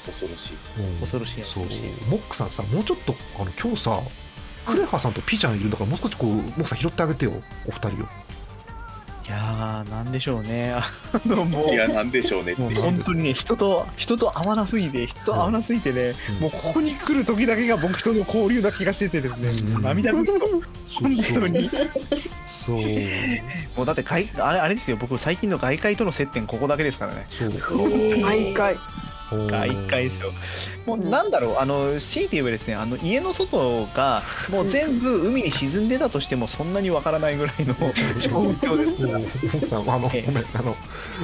[0.07, 1.01] 恐ろしいうん。
[1.01, 1.65] 恐ろしいそう
[2.09, 2.51] モックさん。
[2.51, 4.01] さもうちょっとあの今日さ
[4.67, 5.13] クレハさん。
[5.13, 5.57] とピーちゃん。
[5.57, 5.71] いるん。
[5.71, 6.79] だからもう少しこうモックさん。
[6.79, 7.33] 拾ってあげてよ
[7.67, 8.07] お二人を
[9.31, 10.75] いやーなんでしょうね。
[10.75, 10.83] あ
[11.25, 11.71] のもう。
[11.73, 16.41] いやなんでしょうねってもう本当にね人と人と合わなすぎて人と合わなすぎてねうん。
[16.41, 19.75] もうここに来る時だけが僕との交流な気がしててですね。
[19.75, 19.83] うん。
[19.83, 20.51] 涙ぐむとそう。
[21.03, 21.71] 本当に。
[22.49, 22.77] そう。
[23.77, 24.97] もうだって外あれあれですよ。
[24.97, 27.27] 僕最近の外界との接点ここだけですからね。
[27.31, 27.53] そう。
[28.21, 28.77] 外界
[29.33, 29.51] おー。
[29.51, 30.33] 外界ですよ。
[30.87, 37.75] もうなんだろうあの強いて言えばですねあの家の外が もう全部海に沈んでたとしてもそんなにわからないぐらいの
[38.19, 39.07] 状況です。
[39.07, 40.25] からモックさんあのごえ。
[40.27, 40.77] えめんあの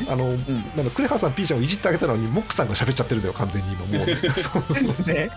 [0.09, 0.29] あの、
[0.77, 4.07] なんだクレハさんピーちゃんをいじってあげたのにモックさんが喋っちゃってるんだよ完全に今もう。
[4.07, 4.93] ね そうでそうそう。
[4.93, 5.31] すね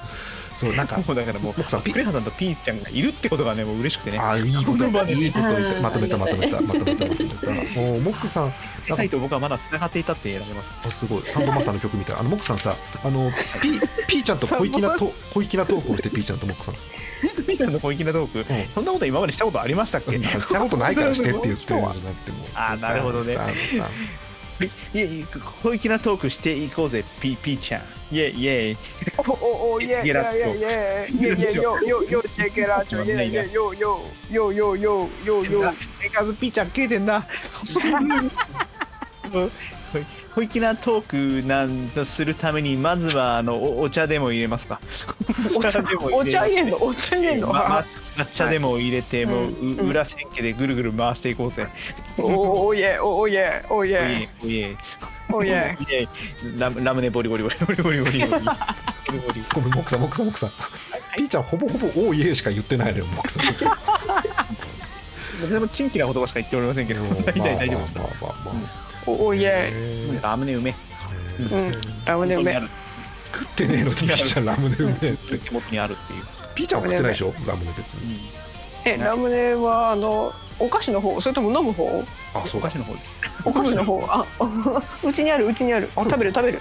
[0.60, 4.20] そうなんか もうだからもうモックさハさんとピーちゃんがいるってことがねもう嬉しくてね。
[4.20, 7.49] あーいいこといいことまとめたまとめたまとめたまとめた。
[7.49, 8.53] おーモックさん
[8.86, 10.70] 世界と僕はまだ繋がっていたって選べます。
[10.86, 11.24] あすごい。
[11.26, 13.32] サンボマスターの曲みたいあのモックさんさあの
[13.62, 16.76] ピピーちゃんと小粋なと小粋なトークをしてピーちゃんとモックさん。
[17.22, 18.70] ピーちゃんの小粋なトーク、ん。
[18.74, 22.49] そんなこと今までしたことありましたっけ、したことないからしてって言ってるんだってもう。
[22.53, 23.38] あーなるほどね
[24.60, 25.26] さんさんいやいや
[25.64, 27.82] 小粋なトークしていこうぜピーピーちゃん。
[28.12, 28.78] イェイイェイ。
[29.28, 33.99] おおお、イェイイェイイェイイェイヨヨヨチェケラチョイェイイェイヨヨ
[34.32, 37.26] ヨヨヨヨヨ生活ピーちゃん切れてんな
[40.36, 44.80] 小粋なトークなんとするためにまずはあのおお茶でも入れますか
[45.57, 47.86] お茶でもお茶入れんのお茶入れんのまま
[48.24, 51.67] 抹茶でも入れて、もううんう裏千家でぐるぐる回していこうぜ、
[52.17, 53.63] おおイェイおおいえ。
[53.70, 54.28] おいえ
[55.32, 56.07] おイェイイエイ
[56.59, 58.39] ラムラムネボリボリボリボリボリボリボリボリ
[59.20, 60.51] ボリごめんモックさんモックさんモックさん
[61.15, 63.39] ピーちゃんほぼほぼ「おーいえ」しか言ってないのよモックさ
[65.47, 68.01] んでもチンキな言葉しか言っておりませんけど大体大丈夫ですか
[69.05, 70.74] おおイェイへーラムネ梅
[71.39, 72.70] うんラムネ梅ある
[73.32, 74.93] 食ってねえのにピーちゃんラムネうめ
[75.38, 76.24] 手元にあるっていう、
[76.60, 77.34] ピーちゃんは食ってないでしょ？
[77.47, 78.16] ラムネ別に。
[78.16, 78.20] うん。
[78.91, 81.22] えラムネはあのお菓子の方？
[81.22, 81.86] それとも飲む方？
[81.86, 82.03] お
[82.34, 82.68] あそうだ。
[82.68, 83.18] 菓子の方です。
[83.45, 84.05] お菓子の方？
[84.10, 84.26] あ
[85.03, 85.89] うちにあるうちにある。
[85.95, 86.60] ある食べる食べる。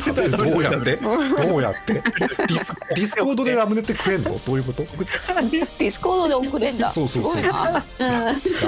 [0.00, 0.96] 食べるどうやって？
[0.96, 1.94] どうやって？
[1.94, 4.38] ディス Discord でラムネって食えんの？
[4.38, 4.82] どういうこと？
[4.82, 6.88] ディスコードで送れんだ。
[6.88, 7.42] そうそうそう。
[7.42, 7.82] ラ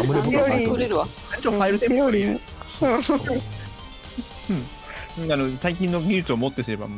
[0.05, 1.07] ムネボタン入ってる送れるわ。
[1.39, 2.41] 一応ファイルテン料理
[5.19, 6.97] あの最近の技術を持ってすればも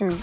[0.00, 0.12] ううん。
[0.12, 0.16] あ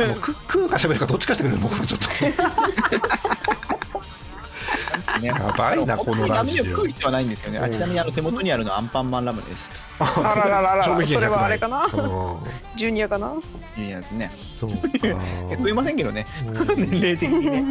[0.00, 2.08] の食食うか喋るかどっちかしてくれる僕さんちょっと。
[5.20, 5.28] ね。
[5.28, 6.64] やばいなこのラジオ。
[6.64, 7.58] 食う必要はないんですよね。
[7.58, 9.70] あちなみにあの手元にあるのはアンパンマンラムネです
[10.00, 12.78] あららららそれはあれかな？100うん。
[12.78, 13.34] ジュニアかな？
[13.76, 14.30] いうやつね。
[14.38, 14.76] そうか。
[15.50, 16.26] え食えませんけどね。
[16.46, 16.80] うん。
[16.90, 17.64] 年齢的にね。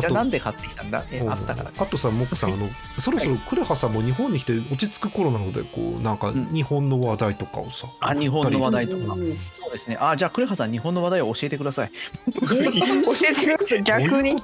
[0.00, 1.04] じゃあなんで買ってきたんだ？
[1.10, 1.70] えあったから。
[1.76, 2.68] あとさモックさんあの
[2.98, 6.48] そろそろクレハさんも日本に来て落ち着く頃なのでこうなんかん。
[6.52, 9.14] 日本の話題とかをさあ日本の話題とか。
[9.14, 9.96] うんそうですね。
[9.98, 11.90] あじゃあクレハさん日本の話題を教えてください。
[12.40, 14.36] 教えてください逆に。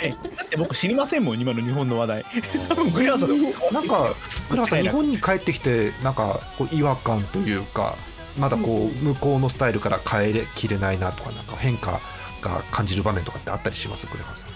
[0.00, 2.24] えだって僕知りませんもん今の日本の話題。
[2.68, 3.34] 多分クレハさんと
[3.72, 4.14] なんか
[4.50, 7.96] クレハさん日本に帰ってきてなんかこう違和感というか
[8.38, 12.00] まだこう向こうのスタイルから変えれきれないなとかなんか変化
[12.40, 14.06] が感じる場面とかってあったりします？
[14.06, 14.50] クレハさん。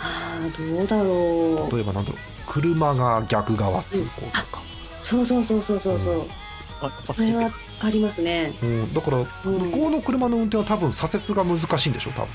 [0.00, 1.76] あーどうだろう。
[1.76, 2.20] 例えばなんだろう。
[2.46, 4.62] 車が逆側通行とか、
[5.00, 6.26] そうそうそうそうそうそう。
[6.80, 8.54] あそれはありますね。
[8.62, 9.26] うん、だからうん。
[9.70, 12.28] 向こうの車の運転は多分左折が難しいんでしょ多分。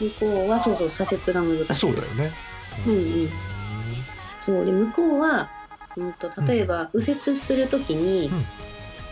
[0.00, 2.32] 向こうはそうそう左折が難しいそうだよね。
[2.86, 3.30] うんうん。
[4.46, 4.64] そう。
[4.64, 5.50] で向こうは、
[6.00, 8.44] うん、と例えば右折するときに、うん。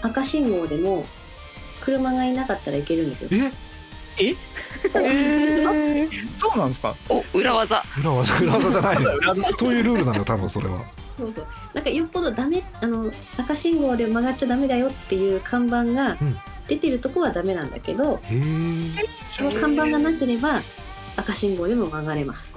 [0.01, 1.05] 赤信号でも
[1.81, 3.31] 車がいなかったらいけるんですよ。
[4.21, 4.35] え？
[4.35, 4.37] え？
[6.37, 6.95] そうなんですか？
[7.09, 7.83] お裏技。
[8.01, 8.45] 裏技。
[8.45, 9.11] 裏技じゃないの。
[9.57, 10.85] そういうルールなの多分それは。
[11.19, 11.47] そうそう。
[11.75, 16.39] なんかよっぽどダメあの赤信号で曲がっちゃダメだよっていう看板がうん。
[16.69, 18.41] 出てるとこはダメなんだけど、へえ
[19.27, 20.61] その看板がなければ
[21.17, 22.48] 赤信号でも曲がれます。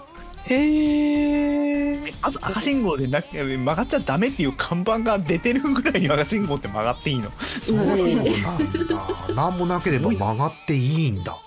[0.45, 7.31] へええまず赤信号でな曲がっちゃダメっていう看板が出てるぐらいに赤信号って曲がっていいの？
[7.39, 9.33] そういうのなんだ。
[9.35, 11.37] 何もなければ曲がっていいんだ。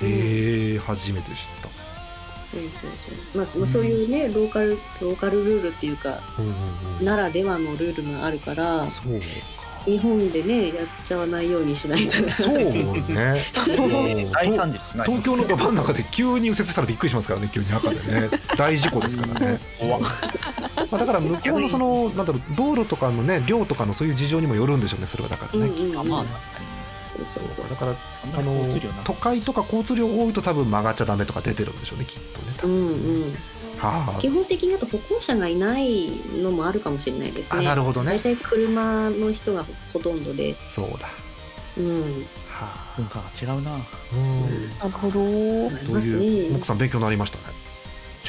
[0.00, 1.36] えー、初めて知っ
[2.50, 2.78] そうそうそ
[3.34, 3.38] う。
[3.38, 6.54] まあ、まあ、そういうねローカルローカルルールっていうかうんうん
[7.00, 7.04] うん。
[7.04, 8.88] ならではのルールがあるから。
[8.88, 9.26] そうか
[9.84, 12.34] 日本でねやっちゃわないようにしないとな。
[12.34, 13.46] そうね。
[14.32, 15.04] 大惨事ですね。
[15.06, 18.28] 東京のど真ん中で急に右折したらびっくりしますからね急に赤でね。
[18.56, 19.60] 大事故ですからね、
[20.90, 25.98] まあ、だから向こうのそのなんだろう道路とかのね量とかのそういう事情にもよるんでしょうねそれはだからね、うんうんうん。
[25.98, 26.24] あまあ
[27.24, 27.96] そうそうだからあ
[28.38, 28.68] あの
[29.04, 33.22] 都会とか交通量多いと多分曲がっちゃダメとか出てるんでしょうねきっとね多う分んうん。
[33.22, 33.57] はあ
[34.20, 36.10] 基本的にあと歩行者がいない
[36.42, 37.60] のもあるかもしれないですね。
[37.60, 38.12] あなるほどね。
[38.12, 40.54] 大体車の人がほとんどで。
[40.66, 41.08] そうだ。
[41.78, 42.26] うん。
[42.48, 42.94] はあ。
[42.96, 43.72] 文化が違うな。
[43.72, 44.70] うん。
[44.70, 45.18] なるほど。
[45.18, 46.58] というね。
[46.58, 47.67] 木さん勉強になりましたね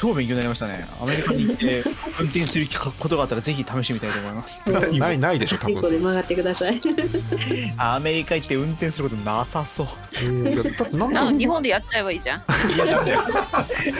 [0.00, 0.78] 超勉強になりましたね。
[1.02, 1.82] アメリカに行って
[2.20, 2.66] 運転する
[2.98, 4.62] ことがあったらぜひ試してみたいと思います。
[4.98, 6.80] ないないでしょ多結構で分曲がってください。
[7.76, 9.86] アメリカ行って運転することなさそう。
[10.24, 12.42] うなん日本でやっちゃえばいいじゃん。
[12.74, 13.24] いやいやいや。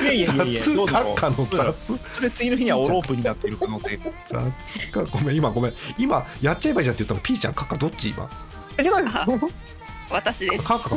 [0.03, 1.99] いやいや雑どうぞ閣下の雑。
[2.15, 4.01] それ次の日にはオロープになってる可能性。
[4.27, 5.75] 雑かごめん今ごめん。
[5.99, 8.27] 今やっちゃえばいいじゃんって言ったのピーちゃんカッカどっち今？
[8.79, 9.51] 違うよ
[10.11, 10.65] 私です。
[10.65, 10.97] カッカ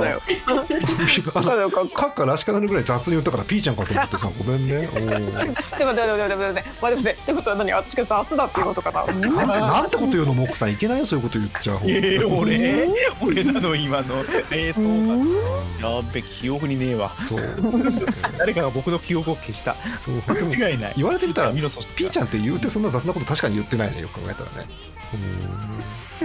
[0.00, 1.70] だよあのそうだよ。
[1.70, 4.86] かカッカらしからぬぐらい雑に言ったからピーちゃんかと思ってさごめんね。
[4.86, 6.70] ちょっと待って待って待って待って。
[6.80, 9.04] 待って待って待ってってことは何私が雑だっていうことかな。
[9.04, 10.72] なんてなんてこと言うのモックさん。
[10.72, 11.74] いけないよそういうこと言っちゃ。
[11.74, 12.88] うえー、俺
[13.22, 14.16] 俺なの今の
[14.50, 15.88] えー、そうか。
[15.88, 17.16] やっべ記憶にねえわ。
[17.16, 17.42] そう。
[18.36, 19.76] 誰かが僕の記憶を消した。
[20.26, 20.94] 間違いない。
[20.96, 24.68] 言われてみたらピーちゃんって言うてそんな雑なこと確かに言ってないねよく考えたらね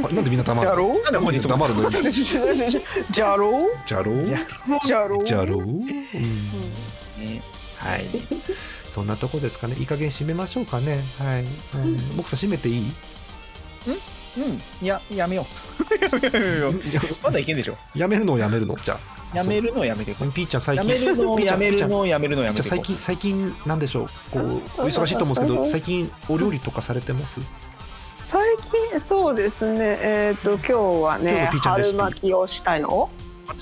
[0.02, 0.88] なんでみんな黙るの？
[1.04, 1.90] なんで本人黙るの？
[1.90, 5.80] じゃろうじゃろうじゃろうじゃろう、うん。
[5.80, 7.42] ね
[7.78, 8.10] はい。
[8.90, 9.76] そんなとこですかね。
[9.78, 11.04] いい加減締めましょうかね。
[11.20, 12.92] はい、うん、僕さん締めていい？
[13.88, 13.96] うん。
[14.82, 15.46] いややめよ
[15.80, 16.74] うやめようやめよう。
[17.24, 17.78] まだいけんでしょ。
[17.96, 18.76] やめるのをやめるの？
[18.84, 19.38] じゃあ。
[19.38, 20.88] やめるのをやめてピーちゃん最近。
[20.88, 24.08] やめるのをやめるのをやめるのをやめ最近最近なんでしょう？
[24.32, 27.40] こうお忙しいと思うんですけど 最近お料理とかされてます？
[28.24, 28.58] 最
[28.90, 30.00] 近そうですね。
[30.02, 33.10] えっ、と今日はね春巻きをしたいの？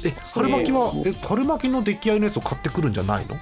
[0.06, 3.36] え春巻きはえ春巻きの出来合いのやつを買ってくるんじゃないの？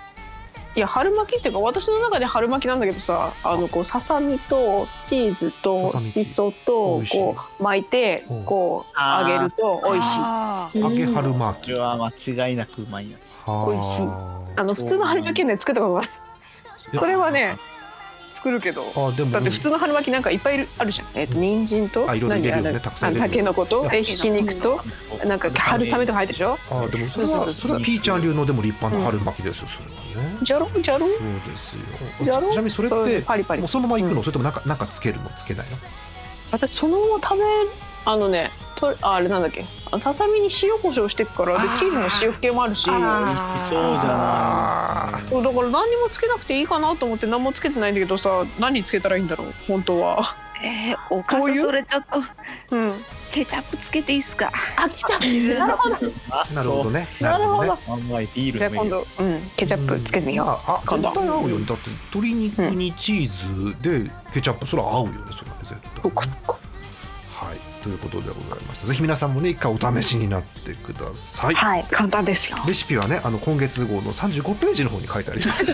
[0.76, 8.45] いや春巻きっていうか私の中で春巻きなんだけどさあのこうささみとチーズとしそとこう巻いてうん。
[8.45, 10.15] こう揚げると美味しい。
[10.20, 11.74] あ揚げ春巻き。
[11.74, 13.38] は間違いなくうまいやつ。
[13.45, 13.97] は美味しい。
[13.99, 16.09] ああの普通の春巻きはね作ったことない。
[16.97, 17.57] それはね
[18.32, 18.92] 作るけど。
[18.96, 21.08] あでもだって普通の春巻きなんかいっぱいあるじゃん。
[21.16, 24.82] えっ、と人参とあいろいろ入れるよねたくさん入れるあたけのことえひき肉と
[25.26, 26.58] なんか春雨とか入ってるでしょ？
[26.72, 30.38] あでもそれはそうそうそうそれはピーちゃん流のでも立派な春巻きですよそれはね。
[30.44, 30.70] じゃろ？
[30.82, 31.08] じゃろ？
[31.08, 31.18] そう
[31.52, 31.82] ですよ。
[32.22, 32.52] じゃろ？
[32.52, 33.62] ちなみにそれってパリパリ。
[33.62, 34.24] もうそのまま行くの、うん。
[34.24, 35.30] それともなんかなんかつけるの？
[35.38, 35.78] つけないの？
[36.52, 37.44] 私そのまま食べ
[38.06, 39.62] あのねとああれなんだっけ？
[39.62, 39.66] あ
[39.98, 42.90] ささみに塩コショウしてっからでチーズの塩気もあるし。
[42.90, 45.30] 美味しそうじゃない。
[45.30, 50.18] そうだから何にもつけなくていいかなと思って何もつけてないんだけどさ何つけたらいいんだろう本当は。
[50.24, 52.20] ーえー、おかずそういうそれちょっと
[52.76, 52.94] うん。
[53.32, 54.52] ケチャップつけていいっすか？
[54.76, 55.20] あ来た。
[55.20, 55.96] なるほど。
[56.56, 56.90] なるほど。
[56.90, 59.52] ねなるほどじゃあ今度うん。
[59.56, 60.46] ケチャップつけてみよう。
[60.48, 61.10] まあ、あ今度。
[61.10, 61.60] 絶対合うよ。
[61.60, 66.12] ねだって鶏肉にチーズでケチャップそれは合うよねそれはね絶対。
[66.12, 68.88] はいということでございました。
[68.88, 71.56] ぜひ皆さんもね一回お試しになってください。
[71.56, 72.58] はい簡単ですよ。
[72.68, 75.66] レシピはねあの今月号の35ページの方に書いてあります。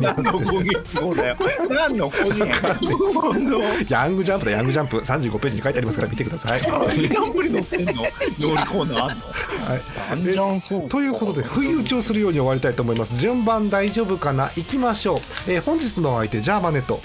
[0.00, 1.36] 何の今月号だよ。
[1.68, 2.44] 何の個人
[3.88, 4.98] ヤングジャンプだヤングジャンプ。
[4.98, 6.60] 35ページに書いてありますから見てください。
[6.60, 8.02] ジャンプに載ってんの？
[8.38, 9.24] 料理コーナーあんの？
[9.66, 10.88] はい。
[10.88, 13.16] ということで不意打ちをするように終わりたいと思います。
[13.16, 14.50] 順番大丈夫かな？
[14.56, 17.00] 行きましょう、えー本日のお相手ジャーマネット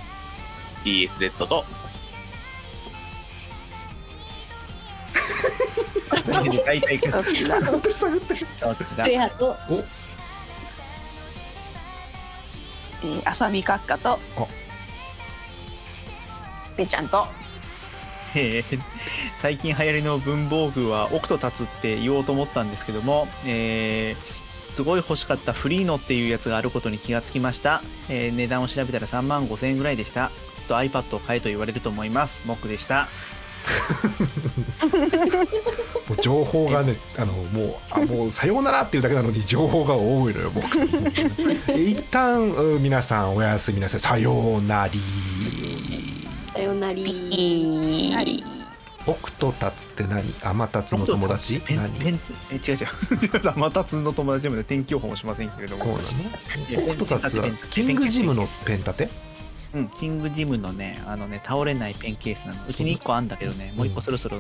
[0.84, 1.66] DSZ と
[6.65, 7.59] 大体どっちだ。
[7.61, 7.89] 探って。
[7.89, 8.34] る探って。
[8.36, 9.55] るそうだレアと
[13.03, 14.20] えー、浅見閣下と
[16.78, 17.28] みーちゃんと。
[18.36, 18.80] えー
[19.38, 21.97] 最近流行りの文房具はオクトタツって。
[21.97, 26.13] 言おうと思ったんですけども、えーすごい欲しかったフリーノって。
[26.13, 30.32] いうやつがあることに気がつきました、えー値段を調べたら3万5千円ぐらいでした
[30.68, 33.07] と iPad を買えと言われると思いますモックでした
[36.08, 40.66] もう情報がねあのもうあもうさようならっていうだけなのに情報が多いのよ僕。
[41.68, 43.99] え一旦うん皆さんおやすみなさい。
[43.99, 44.99] さようなり。
[46.53, 48.43] さよなり。
[49.05, 50.24] オクトタツって何？
[50.43, 51.62] アマタツの友達？
[51.62, 51.97] ペン何？
[51.99, 52.20] ペン
[52.51, 52.88] え違う違う。
[53.55, 55.84] またつの友達でもね天気予報もしませんけれども。
[55.84, 55.99] そうな
[56.70, 59.26] いやのオクトタツはキングジムのペン立て？
[59.78, 62.59] うん、キングジムのね、あのね、倒れないペンケースなの。
[62.67, 64.38] うちに1個あんだけどね、もう1個そろそろ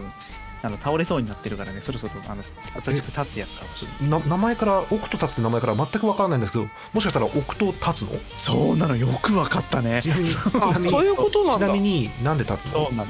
[0.63, 2.43] あの倒れそうになってるからねそろそろあの
[2.83, 8.19] 新しく立つやつが欲しいな名前からオクトタツって名前から全くわからないんですけどもしかしたらオクト立つの？
[8.35, 10.01] そうなのよくわかったね。
[10.81, 11.67] そういうことなんだ。
[11.67, 12.87] ちなみになんで立つの？
[12.87, 13.05] そうなの。
[13.05, 13.07] ん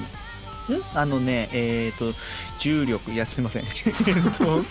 [0.93, 2.13] あのねえっ、と
[2.57, 3.63] 重力いやすいません。
[3.65, 4.63] えっと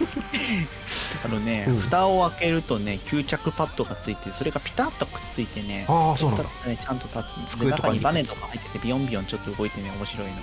[1.24, 1.80] あのね、うん。
[1.80, 6.44] 蓋を開けるとね吸着パッドがついてそれがピタッとくっついてねああそうなんだ。
[6.44, 7.94] ちゃんと立つんですで机とかに。
[7.94, 10.34] 中にバネとか入っててビヨンビヨンちょっと動いてね面白いの。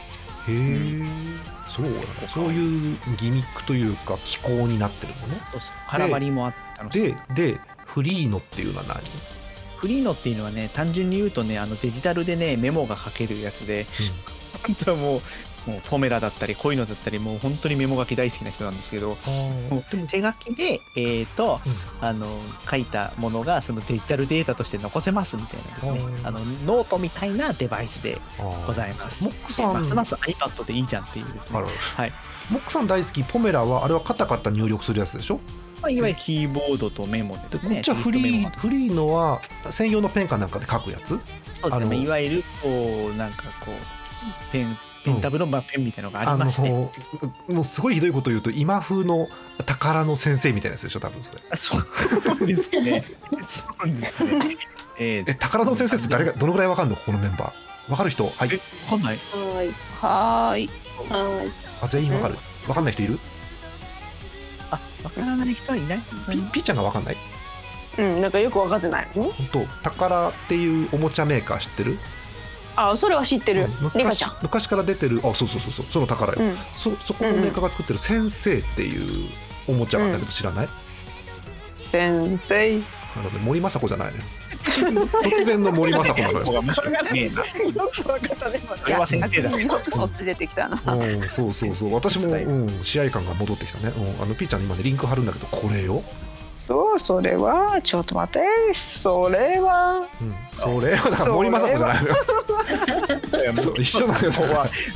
[0.49, 1.05] え
[1.69, 5.41] そうなんだそういうギミックというか機構になってるのね。
[5.45, 5.71] そうそう。
[5.87, 7.01] 空張りもあって楽しい。
[7.35, 9.01] ででフリーノっていうのは何？
[9.77, 13.85] フリーノっていうのはね単純に言うとねあのデジタルでねメモが書けるやつで、
[14.65, 15.21] 本当はもう
[15.65, 19.15] もうポメラだったりこういうのだったりもう本当にメモ書き大好きな人なんですけど
[20.11, 21.57] 手書きでえっ、と
[22.01, 22.27] あの
[22.69, 26.21] 書いたものがそのデジタルデータとして残せますみたいなですね。
[26.25, 28.19] あのノートみたいなデバイスで
[28.67, 29.23] ございます。
[29.23, 29.73] モックさん。
[29.73, 31.61] ますます iPad でいいじゃんっていうですね。
[31.61, 32.11] はい。
[32.51, 35.39] モックさん大好きポメラはあれはカタカタ入力するやつでしょ？
[35.81, 39.41] まあ、いわゆるキーボードとメモですこっちはフリーフリーノは
[39.71, 41.17] 専用のペンかなんかで書くやつ？
[41.53, 41.97] そうですね。
[42.01, 42.69] いわゆるこ
[43.13, 43.73] うなんかこう
[44.51, 46.91] ペンペンタブのまあペンみたいなのがありまして、の
[47.49, 49.27] もうすごいひどいこと言うと今風の
[49.65, 51.41] 宝の先生みたいなやつでしょ多分それ。
[51.51, 53.03] あそうですね。
[53.47, 54.57] そうですね。
[54.99, 56.95] えーえ宝の先生って誰がどのぐらいわかんの？
[56.95, 57.91] このメンバー。
[57.91, 58.25] わかる人？
[58.25, 58.49] はい。
[58.53, 59.17] えわかんない。
[59.17, 59.73] はーい。
[59.99, 60.69] はーい。
[61.09, 61.51] はーい。
[61.81, 62.37] あ全員わかる。
[62.67, 63.19] わかんない人いる？
[64.71, 66.01] あ、わからない人はいない。
[66.29, 67.17] ピピーちゃんがわかんない？
[67.97, 69.07] うんなんかよく分かってない。
[69.13, 69.65] 本当。
[69.83, 71.99] 宝っていうおもちゃメーカー知ってる？
[72.75, 73.67] あそれは知ってる。
[73.95, 74.37] リカちゃん。
[74.41, 75.19] 昔から出てる。
[75.23, 76.57] あそうそうそうそうその宝よ、うん。
[76.75, 79.29] そそこのメーカーが作ってる先生っていう
[79.67, 80.69] おもちゃがあるんだけど知らない、
[81.91, 82.81] 先生。
[83.15, 84.23] あのね森雅子じゃないのよ
[85.05, 86.51] 突然の森雅子なのよ。
[86.51, 87.45] がむしろねえな。
[87.45, 89.61] よく分かったねそれは先生だ。
[89.61, 96.01] よくそっち出てきたなうん、そうそうそう私も、うん、試合感が戻ってきたね、うん、あのピーちゃんに今ねリンク貼るんだけどこれよ、
[96.67, 98.73] とそれはちょっと待って。
[98.73, 100.07] それは。
[100.21, 102.15] うん、それはだから森雅子じゃないのよ。
[103.79, 104.31] 一緒なのよ。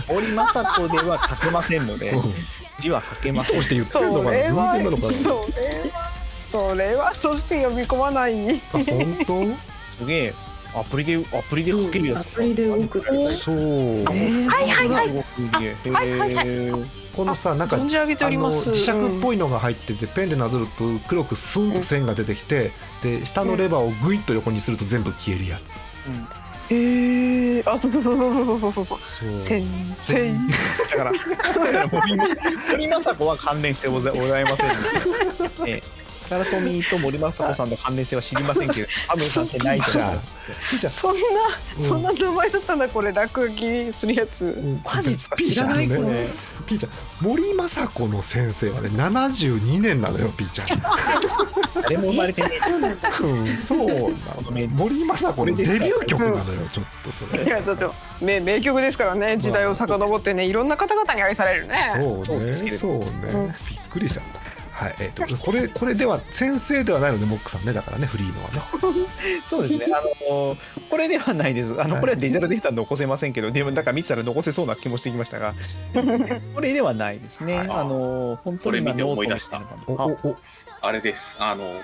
[0.07, 2.34] 森雅子では書けませんのでうん。
[2.80, 3.55] 字は書けません。
[3.55, 3.63] どう。
[3.63, 4.32] して言ってそるのかな？
[4.32, 5.09] れは偶然なのかな？
[5.13, 5.36] それ
[5.91, 6.11] は
[6.49, 8.55] それはそして呼び込まない。
[8.55, 9.45] あ本当？
[9.99, 10.34] すげえ。
[10.80, 13.03] アプリでアプリでかけるやつアプリで動く
[13.36, 14.03] そう。
[14.03, 14.11] は
[14.61, 15.07] いはいはい。
[15.07, 17.07] はいはいはい。
[17.15, 18.69] このさなんか存じ上げております。
[18.69, 22.71] 磁石っぽいのが入ってて、ペンでなぞると黒くスンと線が出てきて、
[23.01, 26.28] で下のレバーをグイッと横にすると全部消えるやつ、うん。
[26.69, 28.99] えー、あそうそうそうそうそうそうそう。
[29.38, 30.47] せん
[30.91, 31.11] だから
[32.71, 35.82] 森政子は関連してございません、ね
[36.36, 40.28] ラトミーと森雅子さんの関連性は知りませんけど、多分関係ないと思います。
[40.80, 41.19] じゃあそんな、
[41.78, 45.84] うんそんな名前だったんだこれ落書きするやつマジっすかピーちゃん。
[45.84, 46.28] いこれ
[46.65, 46.91] ピーちゃん。
[47.21, 50.67] 森雅子の先生はね72年なのよピーちゃん。
[51.82, 52.49] 誰も生まれてね
[53.21, 54.67] うんそうなの。
[54.69, 57.43] 森雅子のデビュー曲なのよちょっとそれ。
[57.43, 57.86] いやだって
[58.21, 61.78] 名名曲ですからね時代を遡ってねいろんな方々に愛されるね。
[61.95, 64.37] そうねそうね、うんびっくりしちゃった
[64.78, 68.61] はいえー、とこれこれでは先生ではないのでモックさんねだからねフリーのはね。
[69.49, 69.88] そうですね。
[69.91, 70.55] あの
[70.88, 71.82] これではないです。
[71.82, 75.55] あのこれはデジタルデータ残せませんけど、でもなんか見てたら残せそうな気もしてきましたが、
[76.53, 77.57] これではないですね。
[77.57, 77.67] はい。
[77.71, 79.61] あの本当に今これ見て思い出した。
[80.82, 81.36] あれです。
[81.39, 81.82] あの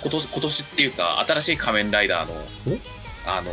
[0.00, 2.34] 今年今年っていうか新しい仮面ライダーの
[3.26, 3.52] あの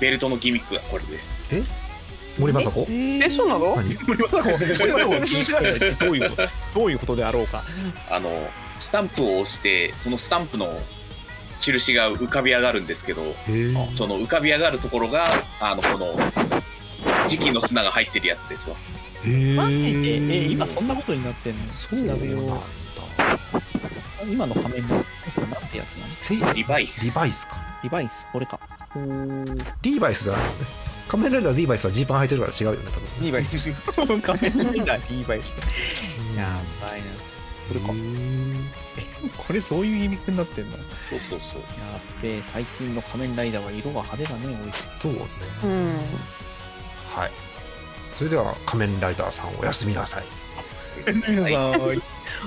[0.00, 1.40] ベルトのギミックがこれです
[2.38, 2.86] 森雅子。
[2.88, 3.76] えそうなの？
[3.76, 4.42] 何森雅子。
[4.42, 4.58] これを
[5.24, 6.26] 聞いてないどうい。
[6.26, 6.42] うこと
[6.74, 7.62] どういうことであろうか。
[8.10, 8.30] あの
[8.78, 10.78] スタンプを押してそのスタンプの
[11.60, 13.22] 印が浮かび上がるんですけど
[13.94, 15.26] その浮かび上がるところが
[15.60, 16.14] あのこの
[17.26, 18.76] 磁気の砂が入ってるやつですわ
[19.56, 20.16] マジで？
[20.16, 21.72] え今そんなことになってんの？
[21.72, 22.14] そうなんだ。
[22.16, 22.50] 調べよう
[24.30, 25.04] 今の画面のこ
[25.40, 26.52] れなんてやつなの？
[26.52, 27.06] リバイス。
[27.06, 27.56] リバイスか。
[27.82, 28.28] リバイス？
[28.32, 28.60] これか。
[29.82, 30.56] リーバイスじゃないよね
[31.08, 33.08] 仮面ライダーリーバイスはジーパン履いてるから違うよね多分。
[33.20, 33.70] リーバイス。
[33.96, 35.56] 画面ライダーリーバイス。
[36.36, 37.06] やばいな。
[37.68, 37.86] これか。
[39.38, 40.76] これそういうギミックになってんの？
[40.76, 41.60] やそうそうそう。
[41.60, 41.64] っ
[42.22, 45.20] べえ最近の仮面ライダーは色が派手だねおいしそうね。
[45.64, 45.96] うん
[47.14, 47.30] はい。
[48.14, 50.24] それでは仮面ライダーさんおやすみなさい。
[51.06, 51.44] い。
[51.54, 52.02] はい。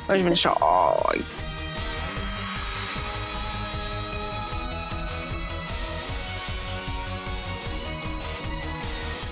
[0.08, 1.49] 大丈夫でしたはい